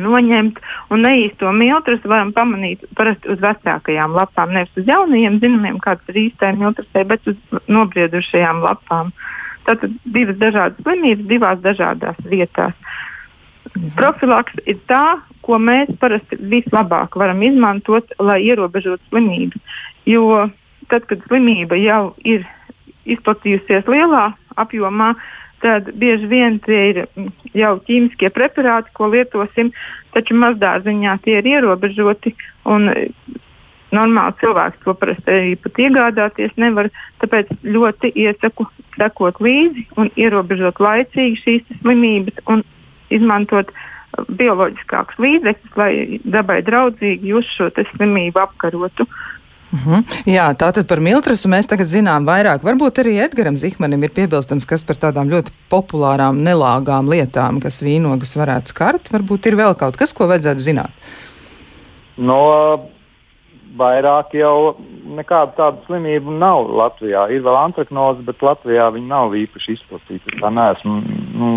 [0.00, 0.60] noņemt.
[0.94, 6.22] Un neīsto miltus varam pamanīt parasti uz vecākajām lapām, nevis uz jaunajiem zinumiem, kāds ir
[6.26, 9.12] īstais miltusē, bet uz nobriedušajām lapām.
[9.66, 12.76] Tātad divas dažādas slimības, divās dažādās vietās.
[13.76, 13.90] Jā.
[13.96, 19.82] Profilaks ir tā, ko mēs parasti vislabāk varam izmantot, lai ierobežotu slimības.
[20.06, 20.46] Jo
[20.90, 22.46] tad, kad slimība jau ir
[23.06, 25.12] izplatījusies lielā apjomā,
[25.64, 29.72] tad bieži vien tie ir mm, jau ķīmiskie preparāti, ko lietosim,
[30.14, 32.36] taču mazdārziņā tie ir ierobežoti.
[32.68, 33.10] Mm,
[33.94, 36.88] Normāli cilvēks to parasti pat iegādāties nevar,
[37.22, 38.66] tāpēc ļoti iesaku
[38.96, 42.64] sekot līdzi un ierobežot laicīgi šīs slimības un
[43.14, 43.84] izmantot uh,
[44.24, 49.06] bioloģiskākus līdzekļus, lai dabai draudzīgi jūs šo slimību apkarotu.
[49.72, 49.92] Mhm.
[49.92, 50.02] -huh.
[50.26, 52.62] Jā, tātad par miltrasu mēs tagad zinām vairāk.
[52.62, 58.36] Varbūt arī Edgaram Zihmanim ir piebilstams, kas par tādām ļoti populārām, nelāgām lietām, kas vīnogas
[58.36, 59.10] varētu skart.
[59.12, 60.90] Varbūt ir vēl kaut kas, ko vajadzētu zināt.
[62.16, 62.80] No
[63.76, 64.76] vairāk jau
[65.16, 67.26] nekāda tāda slimība nav Latvijā.
[67.30, 70.38] Ir vēl antraknoze, bet Latvijā viņa nav īpaši izplatīta.
[70.40, 71.02] Tā neesmu
[71.34, 71.50] nu,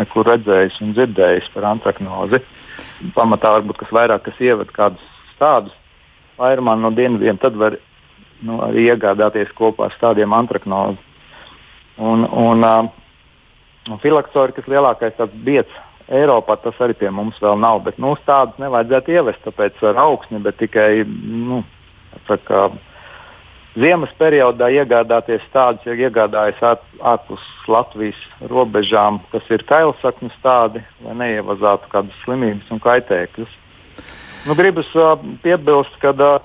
[0.00, 2.42] nekur redzējis un dzirdējis par antraknozi.
[3.16, 5.02] Pamatā varbūt kas vairāk, kas ievada kādus
[5.40, 5.74] tādus
[6.38, 7.78] vairumā no dienvidiem, tad var
[8.44, 11.00] nu, arī iegādāties kopā ar tādiem antraknozi.
[11.96, 12.88] Un, un, uh,
[13.88, 17.80] un filaktori, kas lielākais biets Eiropā, tas arī pie mums vēl nav.
[17.82, 21.64] Bet nu, tādas nevajadzētu ievest, tāpēc ar augsni, bet tikai nu,
[22.46, 22.68] kā,
[23.74, 26.62] ziemas periodā iegādāties tādus, ja iegādājas
[27.02, 28.20] ārpus Latvijas
[28.52, 33.58] robežām, kas ir kailsakņu tādi, lai neievazātu kādas slimības un kaitēkļus.
[34.46, 36.36] Nu, gribas uh, piebilst, ka uh,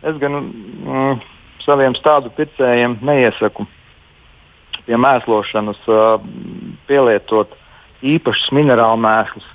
[0.00, 1.18] es gan mm,
[1.64, 3.66] saviem stādu pircējiem neiesaku
[4.86, 6.16] pie mēslošanas uh,
[6.88, 7.52] pielietot
[8.04, 9.46] īpašus minerālu mēslus,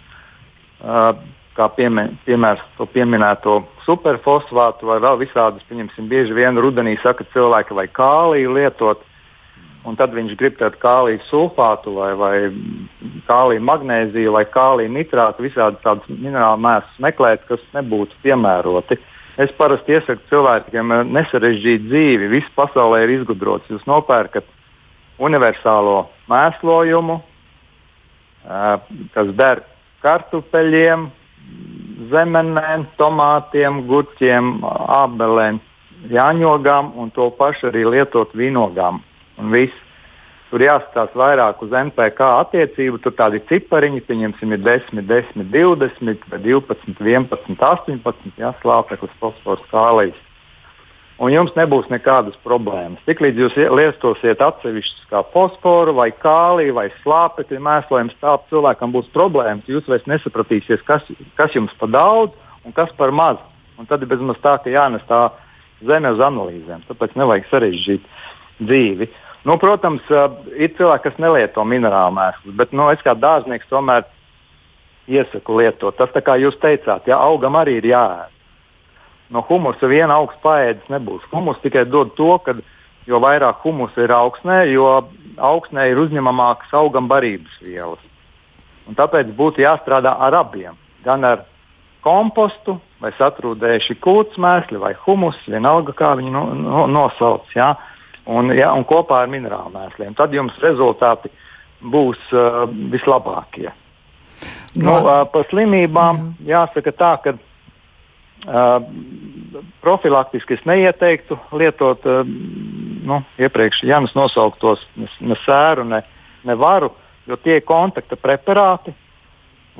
[0.86, 1.12] uh,
[1.58, 5.66] kā piemē, piemērs to pieminēto superfosfātu vai vēl visādus.
[5.70, 9.02] Pieņemsim, bieži vien rudenī saka cilvēki, vai kāliju lietot
[9.90, 12.34] un tad viņš grib tādu kāliju sulfātu vai, vai
[13.30, 19.00] kāliju magnēziju vai kāliju nitrātu, visādi tādus minerālu mēslus meklēt, kas nebūtu piemēroti.
[19.40, 22.28] Es parasti iesaku cilvēkiem nesarežģīt dzīvi.
[22.34, 23.70] Viss pasaulē ir izgudrots.
[23.72, 24.48] Jūs nopērkat
[25.20, 27.20] universālo mēslojumu,
[29.16, 29.64] kas der
[30.04, 31.08] kartupeļiem,
[32.12, 34.60] zemenēm, tomātiem, gurķiem,
[35.00, 35.60] ābelēm,
[36.12, 39.02] jāņogām un to pašu arī lietot vīnogām
[39.40, 39.86] un viss.
[40.50, 42.98] Tur jāskatās vairāk uz NPK attiecību.
[43.04, 50.18] Tur tādi cipariņi, pieņemsim, ir 10, 10, 20, 12, 11, 18, jā, slāpeklis, fosfors, kālijas.
[51.20, 53.04] Un jums nebūs nekādas problēmas.
[53.06, 59.68] Tiklīdz jūs lietosiet atsevišķus kā fosforu, vai kāliju, vai slāpekli mēslojums, tā cilvēkam būs problēmas.
[59.70, 61.06] Jūs vairs nesapratīsiet, kas,
[61.38, 63.38] kas jums par daudz un kas par maz.
[63.78, 65.28] Un tad ir bezmaz tā, ka jānes tā
[65.86, 66.88] zeme uz analīzēm.
[66.88, 68.14] Tāpēc nevajag sarežģīt
[68.64, 69.12] dzīvi.
[69.12, 70.04] Uh, Nu, protams,
[70.60, 74.04] ir cilvēki, kas nelieto minerālu mēslus, bet nu, es kā dārznieks tomēr
[75.08, 75.96] iesaku lietot.
[75.98, 78.36] Tas, kā jūs teicāt, ja augam arī ir jāēd.
[79.30, 81.26] No humusa viena augsts paēdis nebūs.
[81.32, 82.56] Humus tikai dod to, ka
[83.08, 84.90] jo vairāk humusa ir augsnē, jo
[85.38, 88.02] augsnē ir uzņemamākas augam barības vielas.
[88.90, 90.76] Un tāpēc būtu jāstrādā ar abiem.
[91.06, 91.46] Gan ar
[92.04, 97.48] kompostu, vai satrūdējuši kūts mēsli, vai humus, vienalga kā viņi no, no, nosauc.
[97.56, 97.70] Jā.
[97.72, 97.89] Ja?
[98.30, 100.16] Un, ja, un kopā ar minerālu mēsliem.
[100.18, 101.32] Tad jums rezultāti
[101.80, 103.70] būs uh, vislabākie.
[104.78, 106.64] Nu, uh, par slimībām Jā.
[106.64, 108.84] jāsaka tā, ka uh,
[109.82, 112.22] profilaktiski es neieteiktu lietot uh,
[113.10, 116.04] nu, iepriekš Jānis nosauktos ne, ne sēru, ne,
[116.46, 116.92] ne varu,
[117.28, 118.94] jo tie ir kontakta preparāti.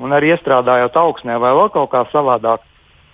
[0.00, 2.64] Un arī iestrādājot augsnē vai vēl kaut kā savādāk,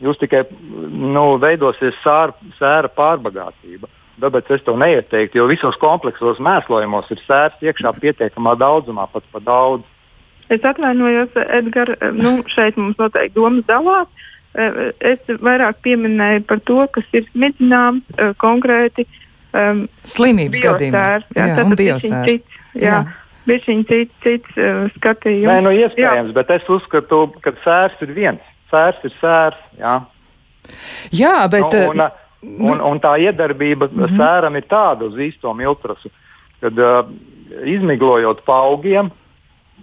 [0.02, 3.90] jūs tikai nu, veidosies sāra, sēra pārbagātība.
[4.20, 9.42] Tāpēc es to neieteiktu, jo visos kompleksos mēslojumos ir sērs iekšā pietiekamā daudzumā, pat pa
[9.44, 9.84] daudz.
[10.48, 14.08] Es atvainojos, Edgars, nu, šeit mums noteikti domas dalās.
[14.56, 19.04] Es vairāk pieminēju par to, kas ir smidzināms konkrēti
[19.52, 21.06] um, slimības gadījumā.
[21.36, 22.36] Jā, jā, un biosērs.
[22.72, 22.82] Jā.
[22.86, 22.98] jā.
[23.46, 25.50] Bišķiņ cits, cits uh, skatījums.
[25.50, 26.36] Nē, nu iespējams, jā.
[26.38, 28.52] bet es uzskatu, ka sērs ir viens.
[28.72, 29.98] Sērs ir sērs, jā.
[31.14, 31.68] Jā, bet...
[31.68, 32.08] Nu, un, nu,
[32.46, 34.16] un, un tā iedarbība mm -hmm.
[34.20, 36.10] sēram ir tāda uz īsto miltrasu,
[36.60, 37.06] kad uh,
[37.64, 39.10] izmiglojot pa augiem,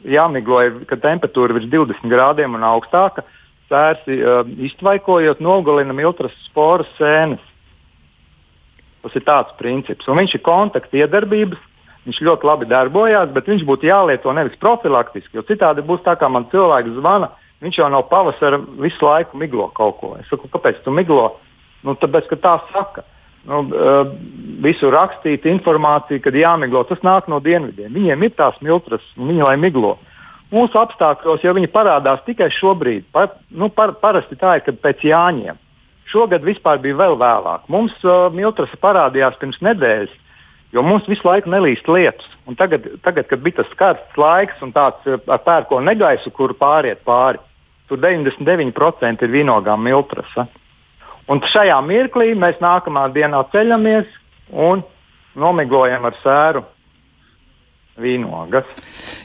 [0.04, 3.24] jāmigloja, kad temperatūra ir virs 20 grādiem un augstāka,
[3.70, 7.40] sērsi uh, iztvaikojot nogalina miltrasu sporas sēnes.
[9.04, 10.08] Tas ir tāds princips.
[10.08, 11.60] Un viņš ir kontakta iedarbības
[12.04, 16.28] Viņš ļoti labi darbojās, bet viņš būtu jālieto nevis profilaktiski, jo citādi būs tā, kā
[16.28, 17.32] man cilvēks zvana.
[17.64, 20.10] Viņš jau no pavasara visu laiku miglo kaut ko.
[20.20, 21.38] Es saku, kāpēc tu miglo?
[21.84, 23.04] Nu, tāpēc, ka tā saka.
[23.44, 24.14] Nu, uh,
[24.64, 27.92] visu rakstīt informāciju, kad jāmiglo, tas nāk no dienvidiem.
[27.92, 29.98] Viņiem ir tās miltras, viņi lai miglo.
[30.54, 33.10] Mūsu apstākļos jau viņi parādās tikai šobrīd.
[33.12, 35.60] Pa, nu, par, parasti tā ir, kad pēc jāņiem.
[36.14, 37.68] Šogad vispār bija vēl vēlāk.
[37.74, 40.20] Mums uh, miltras parādījās pirms nedēļas,
[40.74, 42.26] Jo mums visu laiku nelīst lietus.
[42.50, 46.56] Un tagad, tagad, kad bija tas karsts laiks un tāds eh, ar pērko negaisu, kur
[46.58, 47.42] pāriet pāri,
[47.90, 50.48] tur 99% ir vinogām miltrasa.
[51.32, 54.10] Un šajā mirklī mēs nākamā dienā ceļamies
[54.52, 54.84] un
[55.40, 56.64] nomiglojam ar sēru
[58.00, 58.70] vīnogas.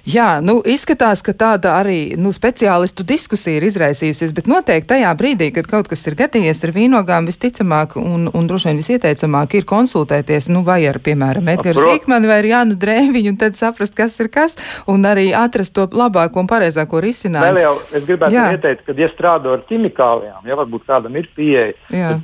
[0.08, 5.50] Jā, nu, izskatās, ka tāda arī nu, speciālistu diskusija ir izraisījusies, bet noteikti tajā brīdī,
[5.56, 10.50] kad kaut kas ir gadījies ar vīnogām, visticamāk un, un droši vien visieteicamāk ir konsultēties,
[10.52, 14.56] nu, vai ar, piemēram, Edgars Zīkmani vai Jānu Drēviņu, un tad saprast, kas ir kas,
[14.88, 17.58] un arī atrast to labāko un pareizāko risinājumu.
[17.58, 18.46] Vēl jau es gribētu Jā.
[18.56, 21.72] ieteikt, ka, ja strādā ar ķimikālijām, ja varbūt kādam ir pieeja,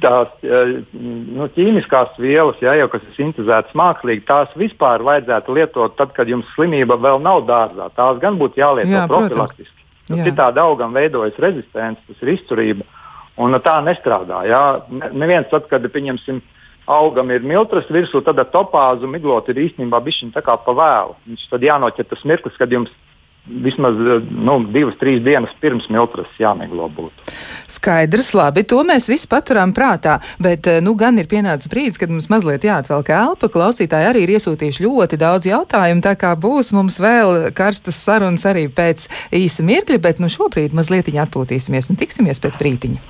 [0.04, 5.96] tās eh, nu, ķīmiskās vielas, ja, jau kas ir sintēzētas mākslīgi, tās vispār vajadzētu lietot
[5.98, 7.88] tad, kad jums slimība vēl nav dārzā.
[7.96, 9.84] Tās gan būtu jālieto Jā, profilaktiski.
[10.10, 12.84] Nu, citādi augam veidojas rezistence, tas ir izturība.
[13.40, 14.44] Un tā nestrādā.
[14.46, 14.64] Jā.
[14.92, 16.42] Ne, neviens tad, kad pieņemsim,
[16.90, 21.16] augam ir miltras virsū, tad ar topāzu miglot ir īstenībā bišķiņ tā kā pa vēlu.
[21.30, 22.92] Viņš tad jānoķer tas mirklis, kad jums
[23.44, 23.96] vismaz
[24.30, 27.32] nu, divas, trīs dienas pirms miltras jāmiglo būtu.
[27.68, 32.30] Skaidrs, labi, to mēs visi paturam prātā, bet nu gan ir pienācis brīdis, kad mums
[32.32, 33.50] mazliet jāatvelk elpa.
[33.52, 38.66] Klausītāji arī ir iesūtījuši ļoti daudz jautājumu, tā kā būs mums vēl karstas sarunas arī
[38.72, 43.04] pēc īsa mirkļa, bet nu šobrīd mazliet atpūtīsimies un tiksimies pēc brītiņa.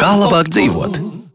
[0.00, 1.25] Kā labāk dzīvot?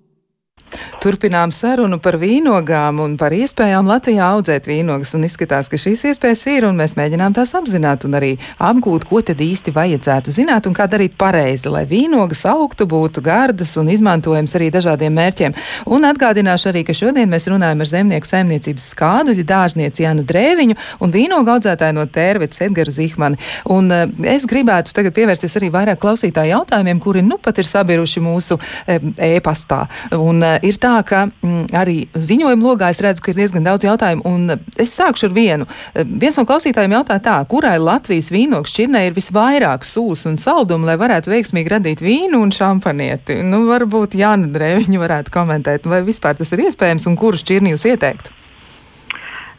[1.01, 5.15] Turpinām sarunu par vīnogām un par iespējām Latvijā audzēt vīnogas.
[5.17, 8.31] Un izskatās, ka šīs iespējas ir, un mēs mēģinām tās apzināt un arī
[8.61, 13.73] apgūt, ko tad īsti vajadzētu zināt un kā darīt pareizi, lai vīnogas augtu, būtu gardas
[13.81, 15.57] un izmantojams arī dažādiem mērķiem.
[15.91, 21.13] Un atgādināšu arī, ka šodien mēs runājam ar zemnieku saimniecības skāduļu dārznieci Jānu Drēviņu un
[21.13, 23.39] vīnogu audzētāju no Tērvetes Edgara Zihmani.
[23.73, 28.23] Un uh, es gribētu tagad pievērsties arī vairāk klausītāju jautājumiem, kuri nu pat ir sabiruši
[28.23, 29.83] mūsu e-pastā.
[30.17, 33.85] Un uh, ir tā, ka mm, arī ziņojuma logā es redzu, ka ir diezgan daudz
[33.87, 35.67] jautājumu, un es sākšu ar vienu.
[35.93, 40.87] Eh, viens no klausītājiem jautā tā, kurai Latvijas vīnogu šķirnē ir visvairāk sūs un saldumu,
[40.89, 43.41] lai varētu veiksmīgi radīt vīnu un šampanieti?
[43.47, 47.87] Nu, varbūt Jāna Drēviņa varētu komentēt, vai vispār tas ir iespējams un kuru šķirni jūs
[47.93, 48.37] ieteiktu?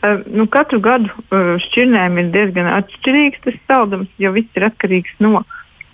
[0.02, 5.12] Uh, nu, katru gadu uh, šķirnēm ir diezgan atšķirīgs tas saldums, jo viss ir atkarīgs
[5.22, 5.44] no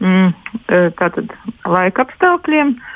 [0.01, 0.31] mm,
[0.97, 1.35] tātad,
[1.69, 2.73] laika apstākļiem.
[2.73, 2.95] Uh,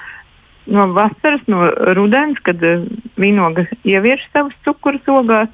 [0.67, 2.85] no vasaras, no rudens, kad uh,
[3.21, 5.51] vīnoga ievieš savus cukurus ogās.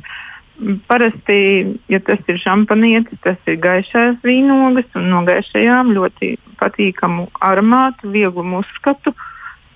[0.91, 1.39] Parasti,
[1.87, 8.45] ja tas ir šampanietis, tas ir gaišās vīnogas un no gaišajām ļoti patīkamu aromātu, vieglu
[8.59, 9.15] uzskatu.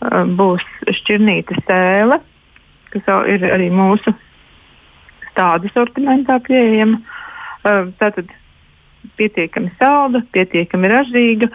[0.02, 2.18] Uh, būs šķirnīta sēle,
[2.90, 4.14] kas ir arī mūsu
[5.38, 6.98] tādu sortimentā pieejama.
[7.62, 8.32] Uh, tātad
[9.18, 11.48] pietiekami salda, pietiekami ražīga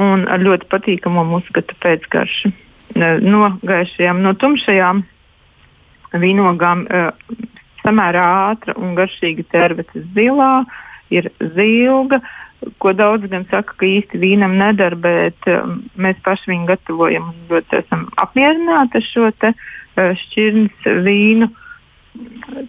[0.00, 2.52] un ar ļoti patīkamu uzskatu pēcgaršu
[2.96, 5.02] no gaišajām, no tumšajām
[6.20, 6.86] vīnogām
[7.84, 10.64] samērā ātra un garšīga tervetes zilā,
[11.10, 12.20] ir zilga,
[12.82, 17.38] ko daudz gan saka, ka īsti vīnam nedara, bet um, mēs paši viņu gatavojam un
[17.48, 19.54] ļoti esam apmierināti ar šo te,
[19.96, 21.48] šķirnes vīnu.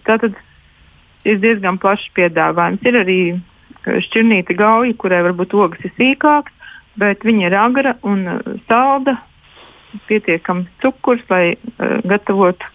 [0.06, 0.38] Tātad
[1.28, 2.82] ir diezgan plašs piedāvājums.
[2.88, 3.18] Ir arī
[3.82, 6.54] šķirnīta gauja, kurai varbūt ogas ir sīkākas,
[6.98, 8.24] bet viņa ir agra un
[8.68, 9.18] salda,
[10.08, 12.70] pietiekams cukurs, lai uh, gatavotu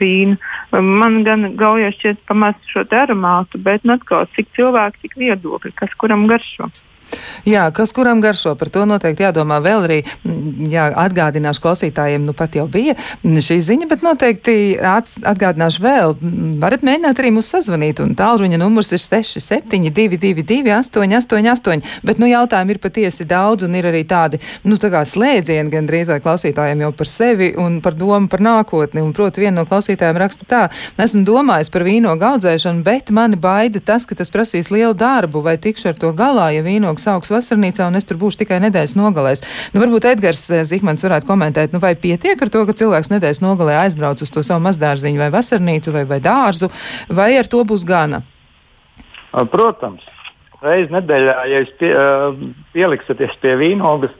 [0.00, 0.38] vīnu.
[0.72, 5.96] Man gan gaujā šķiet pamaz šo aromātu, bet nu, atkal cik cilvēki, cik viedokļi, kas
[6.00, 6.70] kuram garšo.
[7.48, 9.98] Jā, kas kuram garšo, par to noteikti jādomā vēl arī.
[10.70, 16.16] Jā, atgādināšu klausītājiem, nu pat jau bija šī ziņa, bet noteikti atgādināšu vēl.
[16.60, 21.86] Varat mēģināt arī mūs sazvanīt, un tālruņa numurs ir 6722, 888.
[22.06, 25.88] Bet, nu, jautājumi ir patiesi daudz, un ir arī tādi, nu, tā kā slēdzieni gan
[25.88, 29.02] drīzāk klausītājiem jau par sevi un par domu par nākotni.
[29.04, 30.62] Un, proti, viena no klausītājiem raksta tā,
[31.00, 35.56] esmu domājis par vīnogu audzēšanu, bet mani baida tas, ka tas prasīs lielu darbu, vai
[35.60, 38.96] tikšu ar to galā, ja vīnogu draugs augs vasarnīcā, un es tur būšu tikai nedēļas
[38.96, 39.42] nogalēs.
[39.72, 43.42] Nu, varbūt Edgars eh, Zihmans varētu komentēt, nu, vai pietiek ar to, ka cilvēks nedēļas
[43.42, 46.70] nogalē aizbrauc uz to savu mazdārziņu vai vasarnīcu vai, vai dārzu,
[47.08, 48.22] vai ar to būs gana?
[49.30, 50.02] Protams,
[50.62, 51.92] reizi nedēļā, ja jūs pie,
[52.74, 54.16] pieliksieties pie vīnogas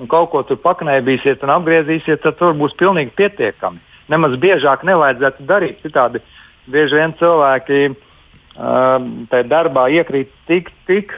[0.00, 3.78] un kaut ko tur paknēbīsiet un apgriezīsiet, tad tur būs pilnīgi pietiekami.
[4.10, 5.78] Nemaz biežāk nevajadzētu darīt.
[5.84, 6.20] Citādi
[6.68, 11.14] bieži vien cilvēki uh, tajā darbā iekrīt tik, tik,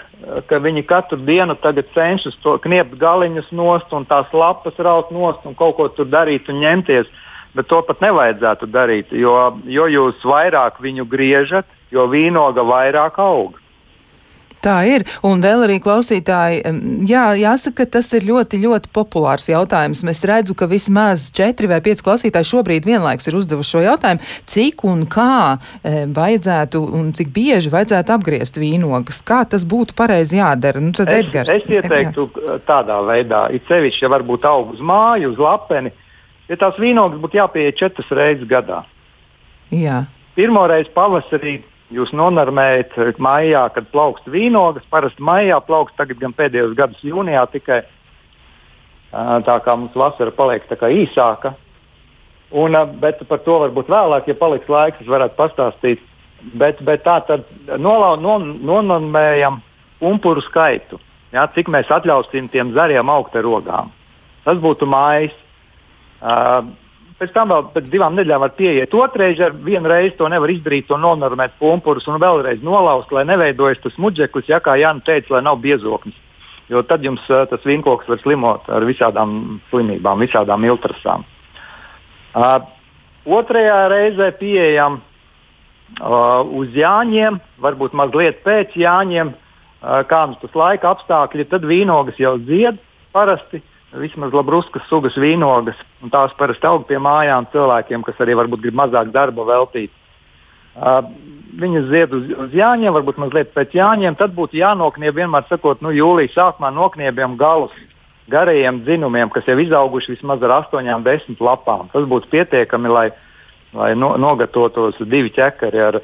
[0.48, 1.54] ka viņi katru dienu
[1.94, 6.48] cenšas to kniept galiņus nost un tās lapas raut nost un kaut ko tur darīt
[6.48, 7.06] un ņemties.
[7.54, 13.56] Bet to pat nevajadzētu darīt, jo, jo jūs vairāk viņu griežat, jo vīnoga vairāk aug.
[14.66, 15.05] Tā ir.
[15.26, 16.62] Un vēl arī klausītāji,
[17.07, 20.02] jā, jāsaka, ka tas ir ļoti, ļoti populārs jautājums.
[20.11, 24.83] Es redzu, ka vismaz četri vai pieci klausītāji šobrīd vienlaiks ir uzdevuši šo jautājumu, cik
[24.88, 29.22] un kā e, vajadzētu un cik bieži vajadzētu apgriezt vīnogas.
[29.26, 30.83] Kā tas būtu pareizi jādara?
[30.83, 32.59] Nu, tad, es, Edgars, es ieteiktu jā.
[32.66, 35.94] tādā veidā, it sevišķi, ja varbūt aug uz māju, uz lapeni,
[36.50, 38.83] ja tās vīnogas būtu jāpieeja četras reizes gadā.
[39.70, 40.02] Jā.
[40.35, 41.61] Pirmo reizi pavasarī
[41.94, 44.87] Jūs nonormējat maijā, kad plaukst vīnogas.
[44.90, 47.85] Parasti maijā plaukst, tagad gan pēdējos gados jūnijā tikai.
[49.46, 51.55] Tā kā mums vasara paliek īsāka.
[52.51, 56.03] Un, bet par to varbūt vēlāk, ja paliks laiks, es varētu pastāstīt.
[56.55, 57.46] Bet, bet tā tad
[57.79, 59.61] nolau, non, nonormējam
[60.01, 60.99] umpuru skaitu.
[61.35, 63.90] Jā, cik mēs atļausim tiem zariem augt ar rogām.
[64.44, 65.35] Tas būtu mājas.
[66.22, 66.66] Uh,
[67.16, 70.85] Pēc tam vēl pēc divām nedēļām var pieiet otrreiz, ar vienu reizi to nevar izdarīt,
[70.90, 75.40] to nonormēt pumpurus un vēlreiz nolaust, lai neveidojas tas muģeklis, ja kā Jānis teica, lai
[75.46, 76.18] nav biezoknis.
[76.68, 81.24] Jo tad jums uh, tas vinkoks var slimot ar visādām slimībām, visādām iltrasām.
[82.37, 82.59] Uh,
[83.38, 91.48] otrajā reizē pieejam uh, uz Jāņiem, varbūt mazliet pēc Jāņiem, uh, kāds tas laika apstākļi,
[91.48, 92.83] tad vīnogas jau dzied
[93.16, 93.62] parasti.
[93.62, 98.64] Uh, vismaz labruskas sugas vīnogas, un tās parasti aug pie mājām cilvēkiem, kas arī varbūt
[98.64, 99.92] grib mazāk darba veltīt.
[100.77, 101.01] Uh,
[101.57, 105.94] viņas zied uz, uz jāņiem, varbūt mazliet pēc jāņiem, tad būtu jānoknieb vienmēr sakot, nu,
[105.94, 107.72] jūlijā sākumā nokniebjam galus
[108.29, 111.88] garajiem dzinumiem, kas jau izauguši vismaz ar 8, 10 lapām.
[111.92, 113.07] Tas būtu pietiekami, lai,
[113.72, 116.01] lai no, nogatavotos divi ķekari ar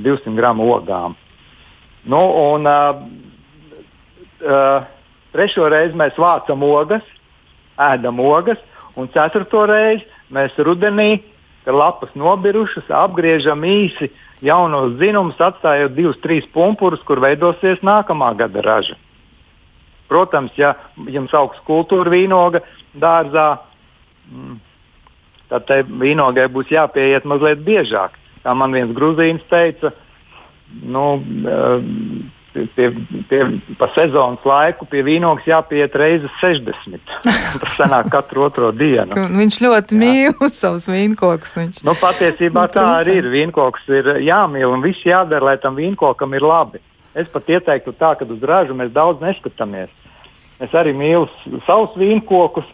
[0.00, 1.14] 200 gramu ogām.
[2.08, 2.22] Nu,
[2.54, 3.84] un, uh,
[4.42, 4.88] uh,
[5.36, 7.04] trešo reizi mēs vācam ogas,
[7.78, 8.60] ēdam ogas,
[8.98, 11.22] un ceturto reizi mēs rudenī,
[11.64, 14.10] kad lapas nobirušas, apgriežam īsi
[14.44, 18.96] jaunos dzinumus, atstājot divus, trīs pumpurus, kur veidosies nākamā gada raža.
[20.08, 20.72] Protams, ja
[21.12, 22.62] jums augsts kultūra vīnoga
[22.96, 23.58] dārzā,
[24.30, 24.56] mm,
[25.52, 28.16] tad tai vīnogai būs jāpieiet mazliet biežāk.
[28.44, 29.92] Kā man viens grūzīns teica,
[30.80, 31.04] nu,
[32.76, 32.88] pie,
[33.30, 33.40] pie,
[33.80, 36.98] pa sezonas laiku pie vīnogas jāpiet reizes 60.
[37.62, 39.16] Tas sanāk katru otro dienu.
[39.38, 41.56] Viņš ļoti mīl savus vīnkokus.
[41.60, 41.82] Viņš...
[41.86, 43.30] Nu, patiesībā tā arī ir.
[43.32, 46.82] Vīnkoks ir jāmīl un viss jādara, lai tam vīnkokam ir labi.
[47.18, 49.90] Es pat ieteiktu tā, ka uz ražu mēs daudz neskatāmies.
[50.62, 51.28] Es arī mīlu
[51.66, 52.66] savus vīnkokus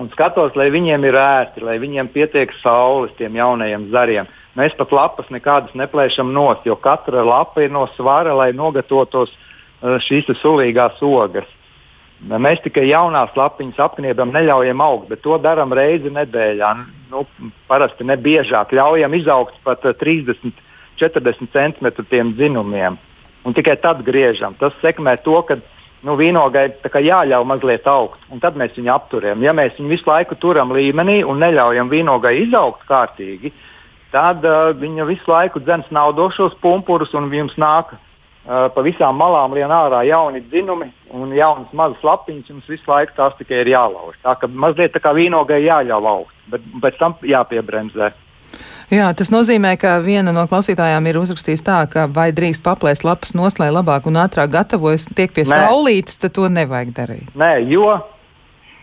[0.00, 4.30] un skatos, lai viņiem ir ērti, lai viņiem pietiek saules tiem jaunajiem zariem.
[4.58, 9.98] Mēs pat lapas nekādas neplēšam nost, jo katra lapa ir no svara, lai nogatavotos uh,
[10.02, 11.46] šīs sulīgās ogas.
[12.20, 16.72] Mēs tikai jaunās lapiņas apkniebam, neļaujam augt, bet to darām reizi nedēļā.
[17.12, 17.24] Nu,
[17.70, 20.58] parasti ne biežāk ļaujam izaugt pat 30,
[21.00, 22.98] 40 centimetru dzinumiem.
[23.46, 24.58] Un tikai tad griežam.
[24.60, 25.56] Tas sekmē to, ka
[26.04, 29.46] nu, vīnogai jāļauj mazliet augt, un tad mēs viņu apturējam.
[29.46, 33.69] Ja mēs viņu visu laiku turam līmenī un neļaujam vīnogai izaugt kārtīgi, uh,
[34.12, 39.54] tad uh, viņa visu laiku dzens naudošos pumpurus un jums nāk uh, pa visām malām
[39.56, 42.50] lien ārā jauni dzinumi un jaunas mazas lapiņas.
[42.50, 44.18] Jums visu laiku tās tikai ir jālauž.
[44.24, 48.12] Tā kā mazliet tā kā vīnogai jāļauj augt, bet pēc tam jāpiebremzē.
[48.90, 53.30] Jā, tas nozīmē, ka viena no klausītājām ir uzrakstījusi tā, ka vai drīkst paplēst lapas
[53.62, 55.60] lai labāk un ātrāk gatavojas, tiek pie Nē.
[55.62, 57.28] saulītes, tad to nevajag darīt.
[57.38, 58.00] Nē, jo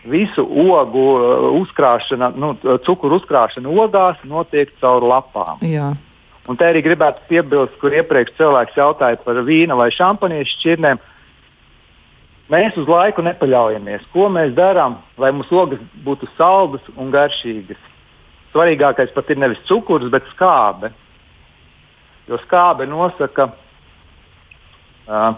[0.06, 2.52] visu ogu uh, uzkrāšana, nu,
[2.86, 5.58] cukuru uzkrāšana ogās notiek caur lapām.
[5.66, 5.92] Jā.
[6.48, 11.00] Un te arī gribētu piebilst, kur iepriekš cilvēks jautāja par vīna vai šampaniešu šķirnēm.
[12.48, 14.06] Mēs uz laiku nepaļaujamies.
[14.14, 17.82] Ko mēs darām, lai mūsu ogas būtu saldas un garšīgas?
[18.54, 20.88] Svarīgākais pat ir nevis cukurs, bet skābe.
[22.28, 25.36] Jo skābe nosaka uh,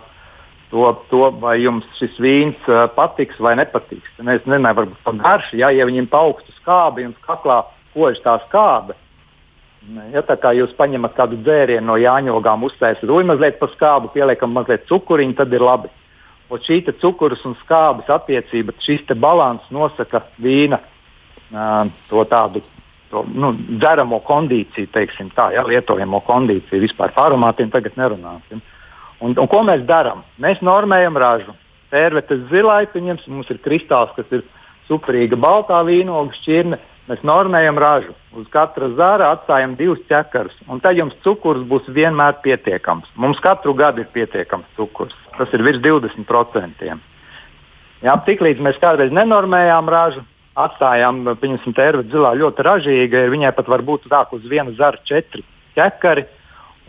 [0.71, 4.09] to, to, vai jums šis vīns uh, patiks vai nepatiks.
[4.18, 7.62] Es nezinu, varbūt par garšu, ja, ja viņiem pa augstu skābi un kaklā
[7.95, 8.97] kož tā skābe.
[10.12, 14.53] Ja tā kā jūs paņemat kādu dzērienu no jāņogām, uztaisat to mazliet pa skābu, pieliekam
[14.53, 15.89] mazliet cukuriņu, tad ir labi.
[16.51, 22.62] Un šī cukurus un skābes attiecība, šis balans nosaka vīna uh, to tādu
[23.11, 28.62] to, nu, dzeramo kondīciju, teiksim tā, ja, lietojamo kondīciju vispār par aromātiem tagad nerunāsim.
[29.21, 30.25] Un, un ko mēs darām?
[30.41, 31.55] Mēs normējam ražu.
[31.93, 34.45] Tērvetes zilai, pieņems, mums ir kristāls, kas ir
[34.89, 36.79] superīga baltā vīnogu šķirne.
[37.11, 38.14] Mēs normējam ražu.
[38.39, 40.55] Uz katra zara atstājam divus ķekarus.
[40.71, 43.09] Un tad jums cukurs būs vienmēr pietiekams.
[43.18, 45.16] Mums katru gadu ir pietiekams cukurs.
[45.35, 46.91] Tas ir virs 20%.
[48.01, 50.23] Jā, tiklīdz mēs kādreiz nenormējām ražu,
[50.61, 53.27] atstājām, pieņemsim, tērvetes zilā ļoti ražīga.
[53.33, 55.43] Viņai pat var būt tā, uz viena zara četri
[55.77, 56.29] ķekari.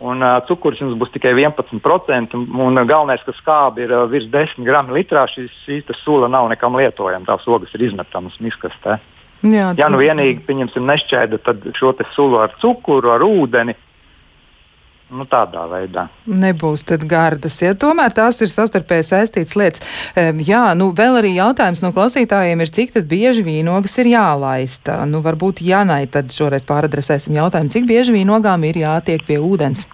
[0.02, 2.34] Un uh, cukurs jums būs tikai 11%.
[2.34, 6.48] Un, un galvenais, ka skābi ir uh, virs 10 gramu litrā, šīs, šīs sula nav
[6.50, 7.28] nekam lietojama.
[7.28, 8.98] Tās ogas ir izmetamas miskastē.
[9.42, 11.38] Jā, ja nu vienīgi, pieņemsim, nešķēda
[11.78, 13.74] šo sulu ar cukuru, ar ūdeni,
[15.12, 16.06] Nu, tādā veidā.
[16.24, 19.82] Nebūs tad gardas, ja tomēr tās ir savstarpēji saistītas lietas.
[20.48, 25.02] Jā, nu vēl arī jautājums no klausītājiem ir, cik tad bieži vīnogas ir jālaista.
[25.08, 29.84] Nu, varbūt Janai tad šoreiz pāradresēsim jautājumu, cik bieži vīnogām ir jātiek pie ūdens.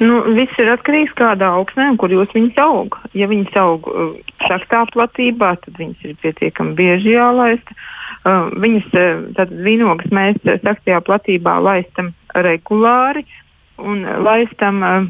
[0.00, 2.96] Nu, viss ir atkarīgs no kādā augsnē, kur jūs viņus aug.
[3.18, 4.14] Ja viņas aug uh,
[4.48, 7.76] saktā platībā, tad viņas ir pietiekami bieži jālaista.
[8.22, 13.26] Uh, viņas, uh, tad vīnogas mēs uh, saktajā platībā laistam regulāri.
[13.80, 15.06] Un laistam uh,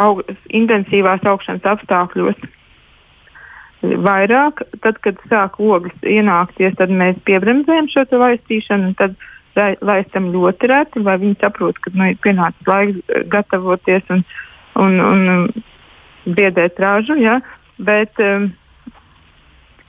[0.00, 0.22] aug,
[0.54, 2.48] intensīvās augšanas apstākļos.
[3.82, 9.16] Vairāk, tad, kad sāk ogles ienākties, tad mēs piebremzējam šo laistīšanu, un tad
[9.82, 14.22] laistam ļoti reti, lai viņi saprot, ka nu, ir pienācis laiks gatavoties un,
[14.78, 17.18] un, un biedēt ražu.
[17.18, 17.40] Ja?
[17.82, 18.52] Bet, um,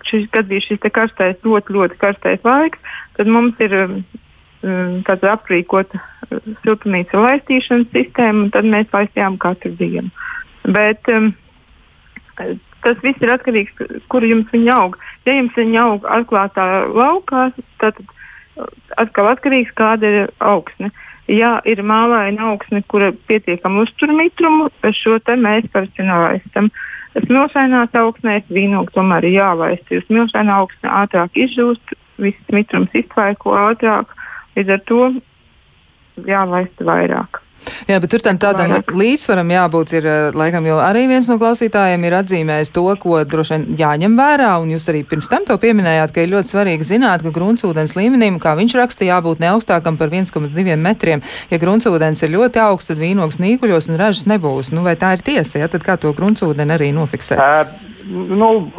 [0.10, 2.82] šis, kad bija šis karstais, ļoti, ļoti karstais laiks,
[3.20, 3.98] tad mums ir um,
[4.64, 6.00] tāda aprīkota
[6.64, 10.10] siltumnīca laistīšanas sistēma, un tad mēs laistījām katru dienu.
[10.64, 11.34] Bet um,
[12.84, 14.98] tas viss ir atkarīgs no tā, kur jums viņa aug.
[15.28, 17.50] Ja jums viņa aug atklātā laukā,
[17.84, 18.00] tad
[19.00, 20.92] atkal atkarīgs no kāda ir augsne.
[21.32, 26.70] Ja ir mālaina augsne, kura pietiekami uztur mitrumu, šo te mēs nelaistam.
[27.14, 34.12] Smilšainās augsnēs vīnogu tomēr ir jālaist, jo smilšainā augsne ātrāk izžūst, viss mitrums iztvaiko ātrāk.
[34.58, 35.02] Līdz ar to
[36.28, 37.42] jālaista vairāk.
[37.88, 38.92] Jā, bet tur tam tādam Vairāk.
[38.92, 43.56] līdzsvaram jābūt ir, eh, laikam, jo arī viens no klausītājiem ir atzīmējis to, ko droši
[43.56, 47.24] vien jāņem vērā, un jūs arī pirms tam to pieminējāt, ka ir ļoti svarīgi zināt,
[47.24, 51.24] ka gruntsūdens līmenim, kā viņš raksta, jābūt ne augstākam par 1,2 metriem.
[51.50, 54.72] Ja gruntsūdens ir ļoti augsts, tad vīnogs nīkuļos un ražas nebūs.
[54.72, 57.40] Nu, vai tā ir tiesa, ja tad kā to gruntsūdeni arī nofiksēt?
[57.40, 57.64] Uh,
[58.36, 58.72] nu,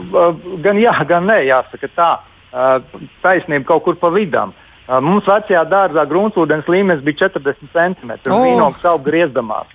[0.61, 2.19] gan jā, gan nē, jāsaka tā.
[2.55, 2.79] Uh,
[3.23, 4.53] taisnība kaut kur pa vidam.
[4.55, 8.13] Uh, Mums vecajā dārzā gruntsūdens līmenis bija 40 cm.
[8.29, 8.45] Oh.
[8.45, 9.73] Vīnogs aug griezdamās.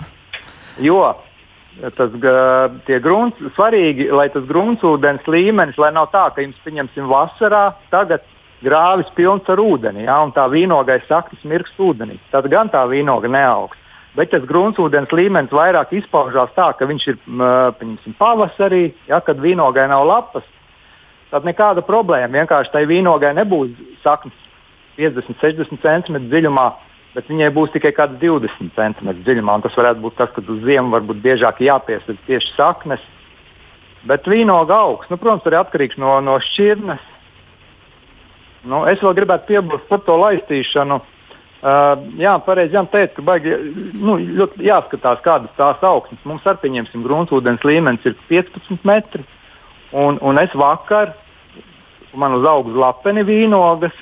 [0.79, 1.15] Jo
[1.95, 2.11] tas
[2.99, 8.25] grunts, svarīgi, lai tas gruntsūdens līmenis, lai nav tā, ka jums, pieņemsim, vasarā tagad
[8.63, 12.17] grāvis pilns ar ūdeni, ja, un tā vīnogais saktas mirks ūdenī.
[12.33, 13.77] Tad gan tā vīnoga neaugs.
[14.17, 17.19] Bet tas gruntsūdens līmenis vairāk izpaužās tā, ka viņš ir
[17.79, 20.47] pieņemsim, pavasarī, ja, kad vīnogai nav lapas.
[21.29, 22.41] Tad nekāda problēma.
[22.41, 23.71] Vienkārši tai vīnogai nebūs
[24.03, 24.48] saknes
[24.99, 26.65] 50, 60 cm dziļumā,
[27.15, 29.59] bet viņai būs tikai kāds 20 cm dziļumā.
[29.63, 33.05] Tas varētu būt tas, ka uz ziemu varbūt biežāk jāpiesaista tieši saknes.
[34.07, 37.07] Bet vīnoga augsts, nu, protams, arī atkarīgs no, no šķirnes.
[38.69, 40.99] Nu, es vēl gribētu piebilst par to laistīšanu.
[41.59, 43.51] Uh, jā, pareizi Jan teica, ka baigi,
[43.99, 46.21] nu, ļoti jāskatās, kādas tās augsnes.
[46.27, 49.25] Mums ar pieņemsim gruntsūdens līmenis ir 15 metri.
[49.91, 51.11] Un, un es vakar,
[52.15, 53.95] man uz augstu lapeni vīnogas,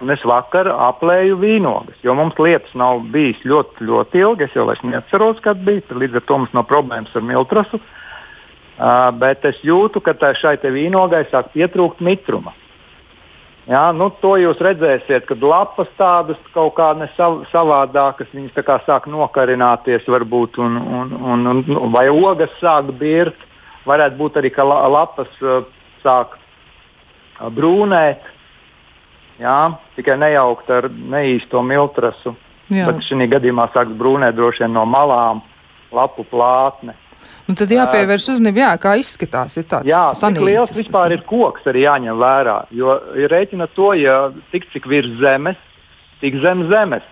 [0.00, 4.46] un es vakar aplēju vīnogas, jo mums lietas nav bijis ļoti, ļoti ilgi.
[4.46, 5.84] Es jau neatceros, kad bija.
[5.92, 7.80] Līdz ar to mums nav problēmas ar miltrasu.
[8.80, 12.54] Uh, bet es jūtu, ka šai vīnogai sāk pietrūkt mitruma.
[13.68, 18.78] Jā, nu, to jūs redzēsiet, kad lapas tādas kaut kā nesav, savādākas, viņas tā kā
[18.86, 23.36] sāk nokarināties, varbūt, un, un, un, un, vai ogas sāk birt.
[23.86, 25.60] Varētu būt arī, ka la, lapas uh,
[26.00, 28.24] sāk uh, brūnēt,
[29.40, 29.58] jā,
[29.96, 32.34] tikai nejaukt ar neīsto miltrasu.
[32.70, 32.86] Jā.
[32.86, 35.40] Bet šī gadījumā sāks brūnēt droši vien no malām,
[35.94, 36.94] lapu plātne.
[37.50, 39.56] Un tad jāpievērš uzmanība, jā, kā izskatās.
[39.58, 42.56] Ir tāds jā, cik liels vispār ir koks arī jāņem vērā.
[42.78, 45.58] Jo ir rēķina to, ja tik cik virs zemes,
[46.22, 47.06] tik zem zemes.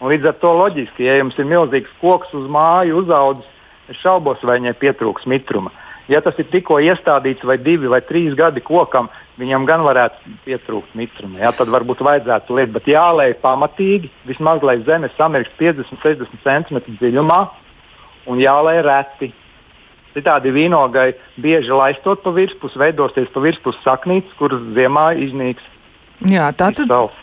[0.00, 3.46] Un līdz ar to loģiski, ja jums ir milzīgs koks uz māju uzaudzis,
[3.88, 5.70] es šaubos, vai viņai pietrūks mitruma.
[6.08, 9.08] Ja tas ir tikko iestādīts vai divi vai trīs gadi kokam,
[9.40, 11.40] viņam gan varētu pietrūkt mitruma.
[11.42, 17.40] Jā, tad varbūt vajadzētu liekt, bet jālēj pamatīgi, vismaz lai zeme samirks 50-60 cm dziļumā
[18.30, 19.32] un jālai reti.
[20.16, 21.10] Citādi vīnogai
[21.42, 25.66] bieži laistot pa virspusi, veidosies pa virspusi saknītes, kuras ziemā iznīks.
[26.24, 26.86] Jā, tā tad.
[26.86, 27.18] Izsals,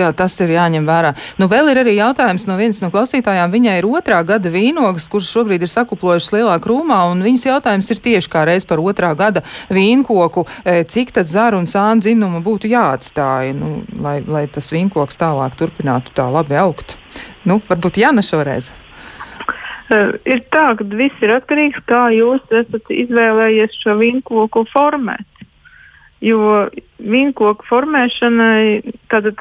[0.00, 1.12] jā, tas ir jāņem vērā.
[1.40, 3.52] Nu, vēl ir arī jautājums no vienas no klausītājām.
[3.52, 8.02] Viņai ir otrā gada vīnogas, kuras šobrīd ir sakuplojušas lielā krūmā, un viņas jautājums ir
[8.04, 12.70] tieši kā reiz par otrā gada vīnkoku, e, cik tad zaru un sānu dzinumu būtu
[12.72, 16.96] jāatstāja, nu, lai, lai tas vīnkoks tālāk turpinātu tā labi augt.
[17.44, 18.72] Nu, varbūt Jāna šoreiz.
[19.84, 24.64] Uh, ir tā, ka viss ir atkarīgs no tā, kā jūs esat izvēlējies šo vīnkoku
[24.72, 25.26] formēt.
[26.24, 26.66] Jo
[27.04, 29.40] vīnkoku formēšanai tātad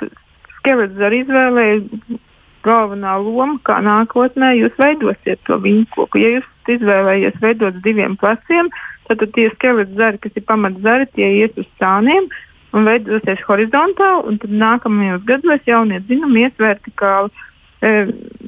[0.57, 2.17] skelets ar izvēlēju
[2.63, 6.21] galvenā loma, kā nākotnē jūs veidosiet to vīnkoku.
[6.21, 8.71] Ja jūs izvēlējies veidot diviem pleciem,
[9.09, 12.29] tad tie skelets zari, kas ir pamatzari, tie ies uz sāniem
[12.73, 17.31] un veidosies horizontāli, un tad nākamajos gados jaunie dzinumi ies vertikāli.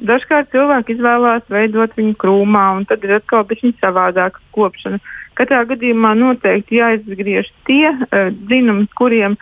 [0.08, 4.98] Dažkārt cilvēki izvēlās veidot viņu krūmā, un tad ir atkal viņa savādāka kopšana.
[5.36, 9.36] Katrā gadījumā noteikti jāizgriež tie uh, dzinumi, kuriem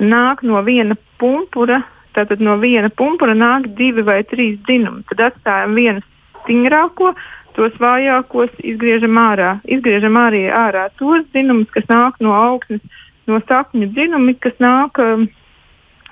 [0.00, 1.82] nāk no viena pumpura.
[2.16, 5.04] Tātad no viena pumpura nāk divi vai trīs dzinumi.
[5.10, 6.04] Tad atstājam vienu
[6.42, 7.12] stingrāko,
[7.56, 9.56] tos vājākos izgriežam ārā.
[9.68, 12.80] Izgriežam arī ārā tos dzinumus, kas nāk no augsnes,
[13.28, 15.00] no sakņu dzinumi, kas nāk.
[15.02, 15.28] Um,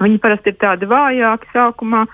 [0.01, 2.05] viņi parasti ir tādi vājāki sākumā.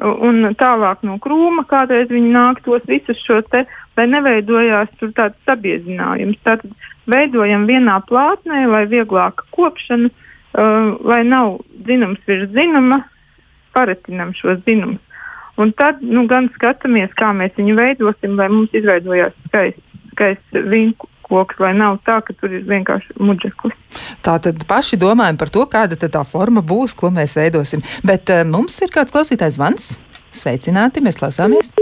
[0.00, 3.66] Un tālāk no krūma kādreiz viņi nāk tos visus šo te,
[4.00, 6.40] lai neveidojās tur tāds sabiezinājums.
[6.46, 6.72] Tātad
[7.10, 13.04] veidojam vienā plātnē, lai vieglāka kopšana, uh, lai nav zinums virs zinuma,
[13.76, 15.02] paretinam šos zinumus.
[15.60, 19.82] Un tad nu, gan skatāmies, kā mēs viņu veidosim, lai mums izveidojās skaists,
[20.14, 23.76] skaists vinku koks, lai nav tā, ka tur ir vienkārši muģeklis.
[24.24, 27.84] Tā tad paši domājam par to, kāda tā forma būs, ko mēs veidosim.
[28.06, 29.92] Bet uh, mums ir kāds klausītājs zvans.
[30.34, 31.74] Sveicināti, mēs klausāmies!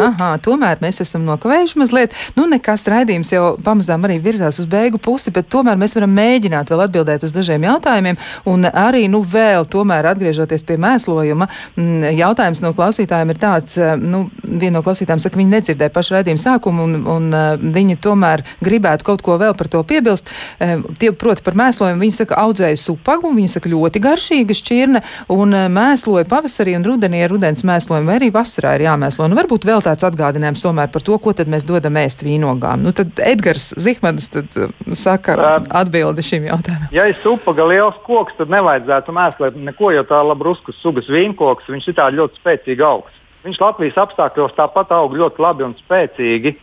[0.00, 2.14] Aha, tomēr mēs esam nokavējuši mazliet.
[2.36, 6.72] Nu, nekas raidījums jau pamazām arī virzās uz beigu pusi, bet tomēr mēs varam mēģināt
[6.72, 8.18] vēl atbildēt uz dažiem jautājumiem.
[8.50, 13.96] Un arī, nu, vēl tomēr atgriežoties pie mēslojuma, mm, jautājums no klausītājiem ir tāds, eh,
[13.96, 18.44] nu, viena no klausītājiem saka, viņi nedzirdēja pašu raidījumu sākumu un, un eh, viņi tomēr
[18.64, 20.30] gribētu kaut ko vēl par to piebilst.
[20.58, 25.04] Eh, tie, proti, par mēslojumu viņi saka, audzēju supagu, viņi saka, ļoti garšīga šķirne
[25.36, 29.28] un mēsloja pavasarī un rudenī ar rudens mēslojumu vai arī vasarā ir jāmēslo.
[29.28, 32.84] Nu, varbūt vēl tāds atgādinājums tomēr par to, ko tad mēs dodam ēst vīnogām.
[32.86, 35.36] Nu, tad Edgars Zihmanis tad, uh, saka
[35.82, 36.88] atbildi šim jautājumam.
[36.94, 41.90] Ja ir supaga liels koks, tad nevajadzētu mēslēt neko, jo tā labruskas sugas vīnkoks, viņš
[41.90, 43.18] ir tā ļoti spēcīgi augsts.
[43.44, 46.54] Viņš Latvijas apstākļos tāpat aug ļoti labi un spēcīgi.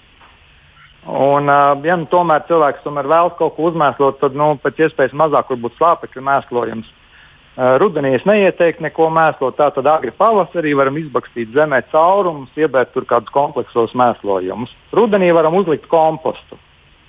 [1.08, 1.48] Un,
[1.88, 5.78] ja nu, tomēr cilvēks tomēr vēlas kaut ko uzmēslot, tad nu, pēc iespējas mazāk varbūt
[5.80, 6.90] slāpekļu mēslojums.
[7.58, 13.34] Rudenī es neieteiktu neko mēslot, tātad agri pavasarī varam izbakstīt zemē caurumus, iebērt tur kādus
[13.34, 14.76] kompleksos mēslojumus.
[14.94, 16.60] Rudenī varam uzlikt kompostu.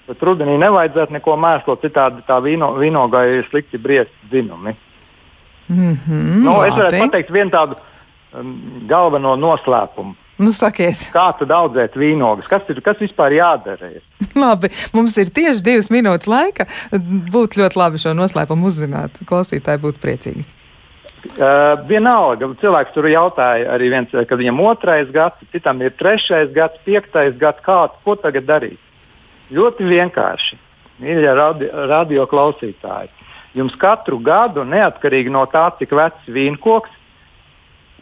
[0.09, 4.73] Bet rudenī nevajadzētu neko mēslot, citādi tā vīno, vīnogai slikti briest dzinumi.
[5.69, 7.77] Mm -hmm, nu, es varētu pateikt vienu tādu
[8.33, 8.57] um,
[8.89, 10.15] galveno noslēpumu.
[10.39, 11.01] Nu, sakiet.
[11.11, 12.47] Kā tad audzēt vīnogas?
[12.51, 13.91] Kas, ir, kas vispār jādara?
[14.39, 16.69] Labi, mums ir tieši divas minūtes laika.
[16.95, 19.19] Būtu ļoti labi šo noslēpumu uzzināt.
[19.27, 20.47] Klausītāji būtu priecīgi.
[21.35, 26.79] Uh, vienalga, cilvēks tur jautāja arī viens, kad viņam otrais gads, citam ir trešais gads,
[26.87, 28.79] piektais gads, kā, ko tagad darīt.
[29.51, 30.61] Ļoti vienkārši,
[31.03, 33.11] mīļie radio, radio klausītāji.
[33.59, 36.95] Jums katru gadu, neatkarīgi no tā, cik vecs vīnkoks,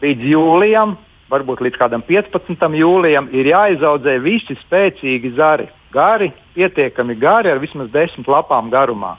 [0.05, 0.93] līdz jūlijam
[1.31, 2.67] varbūt līdz kādam 15.
[2.79, 5.67] jūlijam, ir jāizaudzē visi spēcīgi zari.
[5.91, 9.15] Gari, pietiekami gari ar vismaz 10 lapām garumā.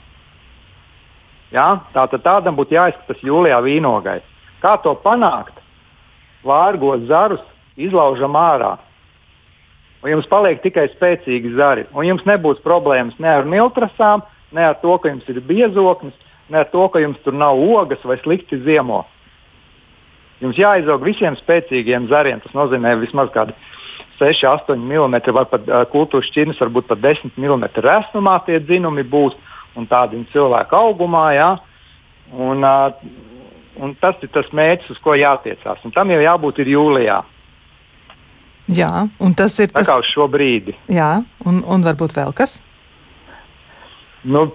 [1.53, 1.79] Ja?
[1.93, 4.19] Tātad tādam būtu jāizskatās jūlijā vīnogai.
[4.61, 5.55] Kā to panākt?
[6.45, 7.41] Vārgos zarus
[7.79, 8.77] izlaužam ārā.
[10.03, 11.85] Un jums paliek tikai spēcīgi zari.
[11.91, 14.23] Un jums nebūs problēmas ne ar miltrasām,
[14.55, 16.15] ne ar to, ka jums ir biezoknis.
[16.49, 19.05] ne ar to, ka jums tur nav ogas vai slikti ziemo.
[20.39, 22.39] Jums jāizaug visiem spēcīgiem zariem.
[22.43, 23.55] Tas nozīmē vismaz kādi
[24.19, 29.03] 6, 8 mm, vai pat uh, kultūras šķirnes, varbūt pat 10 mm resnumā tie dzinumi
[29.07, 29.35] būs
[29.79, 31.25] un tādi cilvēku augumā.
[31.35, 31.49] Ja?
[32.35, 32.95] Un, uh,
[33.83, 35.83] un tas ir tas mērķis, uz ko jātiecās.
[35.83, 37.19] Un tam jau jābūt jūlijā.
[38.69, 40.75] Jā, un tas ir tas, kas šo brīdi.
[40.93, 42.59] Jā, un, un varbūt vēl kas?
[44.29, 44.49] Nu,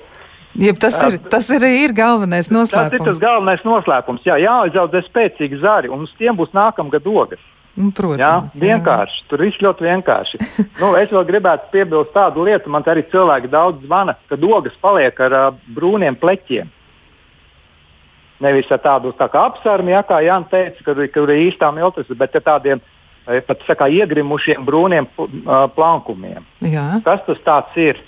[0.54, 2.92] Jeb tas ir, tas ir, ir galvenais noslēpums.
[2.92, 4.22] Tas ir tas galvenais noslēpums.
[4.26, 7.42] Jā, jāizaudzē spēcīgi zari, un uz tiem būs nākamgad ogas.
[7.74, 9.18] Nu, protams, jā, vienkārši.
[9.18, 9.26] Jā.
[9.32, 10.38] Tur viss ļoti vienkārši.
[10.82, 15.18] nu, es vēl gribētu piebilst tādu lietu, man arī cilvēki daudz zvana, ka ogas paliek
[15.26, 16.70] ar uh, brūniem pleķiem.
[18.44, 22.10] Nevis ar tādu tā kā apsarmi, ja, kā Jānis teica, kur, kur ir īstā miltus,
[22.18, 22.82] bet ar tādiem
[23.24, 26.46] pat sakā, iegrimušiem brūniem uh, plankumiem.
[26.62, 27.00] Jā.
[27.06, 27.98] Kas tas ir?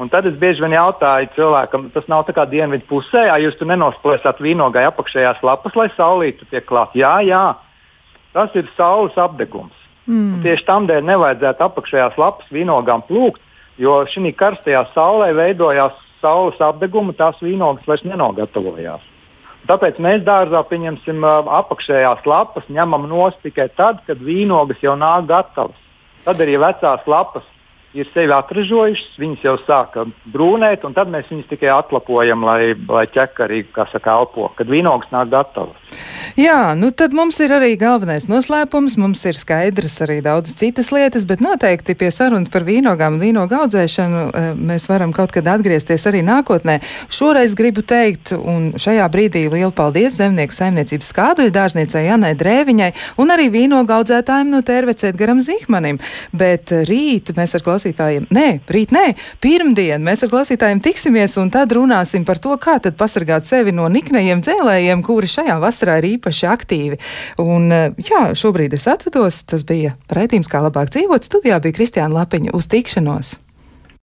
[0.00, 3.58] Un tad es bieži vien jautāju cilvēkam, tas nav tā kā dienvidu pusē, ja jūs
[3.60, 6.94] tur nenosplēsat vīnogai apakšējās lapas, lai saulītu tiek klāt.
[6.96, 7.42] Jā, jā,
[8.32, 9.76] tas ir saules apdegums.
[10.06, 10.38] Mm.
[10.38, 13.44] Un tieši tam dēļ nevajadzētu apakšējās lapas vīnogām plūkt,
[13.80, 19.04] jo šī karstajā saulē veidojās saules apdeguma, tās vīnogas vairs nenogatavojās.
[19.68, 25.76] Tāpēc mēs dārzā pieņemsim apakšējās lapas, ņemam nost tikai tad, kad vīnogas jau nāk gatavas.
[26.24, 27.44] Tad arī vecās lapas
[27.94, 33.06] ir sevi atražojušas, viņas jau sāka brūnēt, un tad mēs viņus tikai atlapojam, lai, lai
[33.10, 35.90] ķekari, kā saka, elpo, kad vīnogas nāk gatavas.
[36.38, 41.24] Jā, nu tad mums ir arī galvenais noslēpums, mums ir skaidrs arī daudz citas lietas,
[41.26, 46.06] bet noteikti pie sarunas par vīnogām un vīnogu audzēšanu eh, mēs varam kaut kad atgriezties
[46.06, 46.78] arī nākotnē.
[47.10, 53.34] Šoreiz gribu teikt, un šajā brīdī lielu paldies zemnieku saimniecības skāduja dārzniecei Janai Drēviņai un
[53.34, 55.98] arī vīnogu audzētājiem no Tērvecēt garam Zihmanim.
[56.30, 57.79] Bet rīt mēs ar klausītājiem,
[58.34, 59.06] nē, rīt nē,
[59.42, 63.88] pirmdien mēs ar klausītājiem tiksimies un tad runāsim par to, kā tad pasargāt sevi no
[63.92, 67.00] niknējiem dzēlējiem, kuri šajā vasarā ir īpaši aktīvi.
[67.42, 69.42] Un, eh, jā, šobrīd es atvados.
[69.50, 71.26] Tas bija raidījums, kā labāk dzīvot.
[71.26, 73.36] Studijā bija Kristiāna Lapiņa uz tikšanos.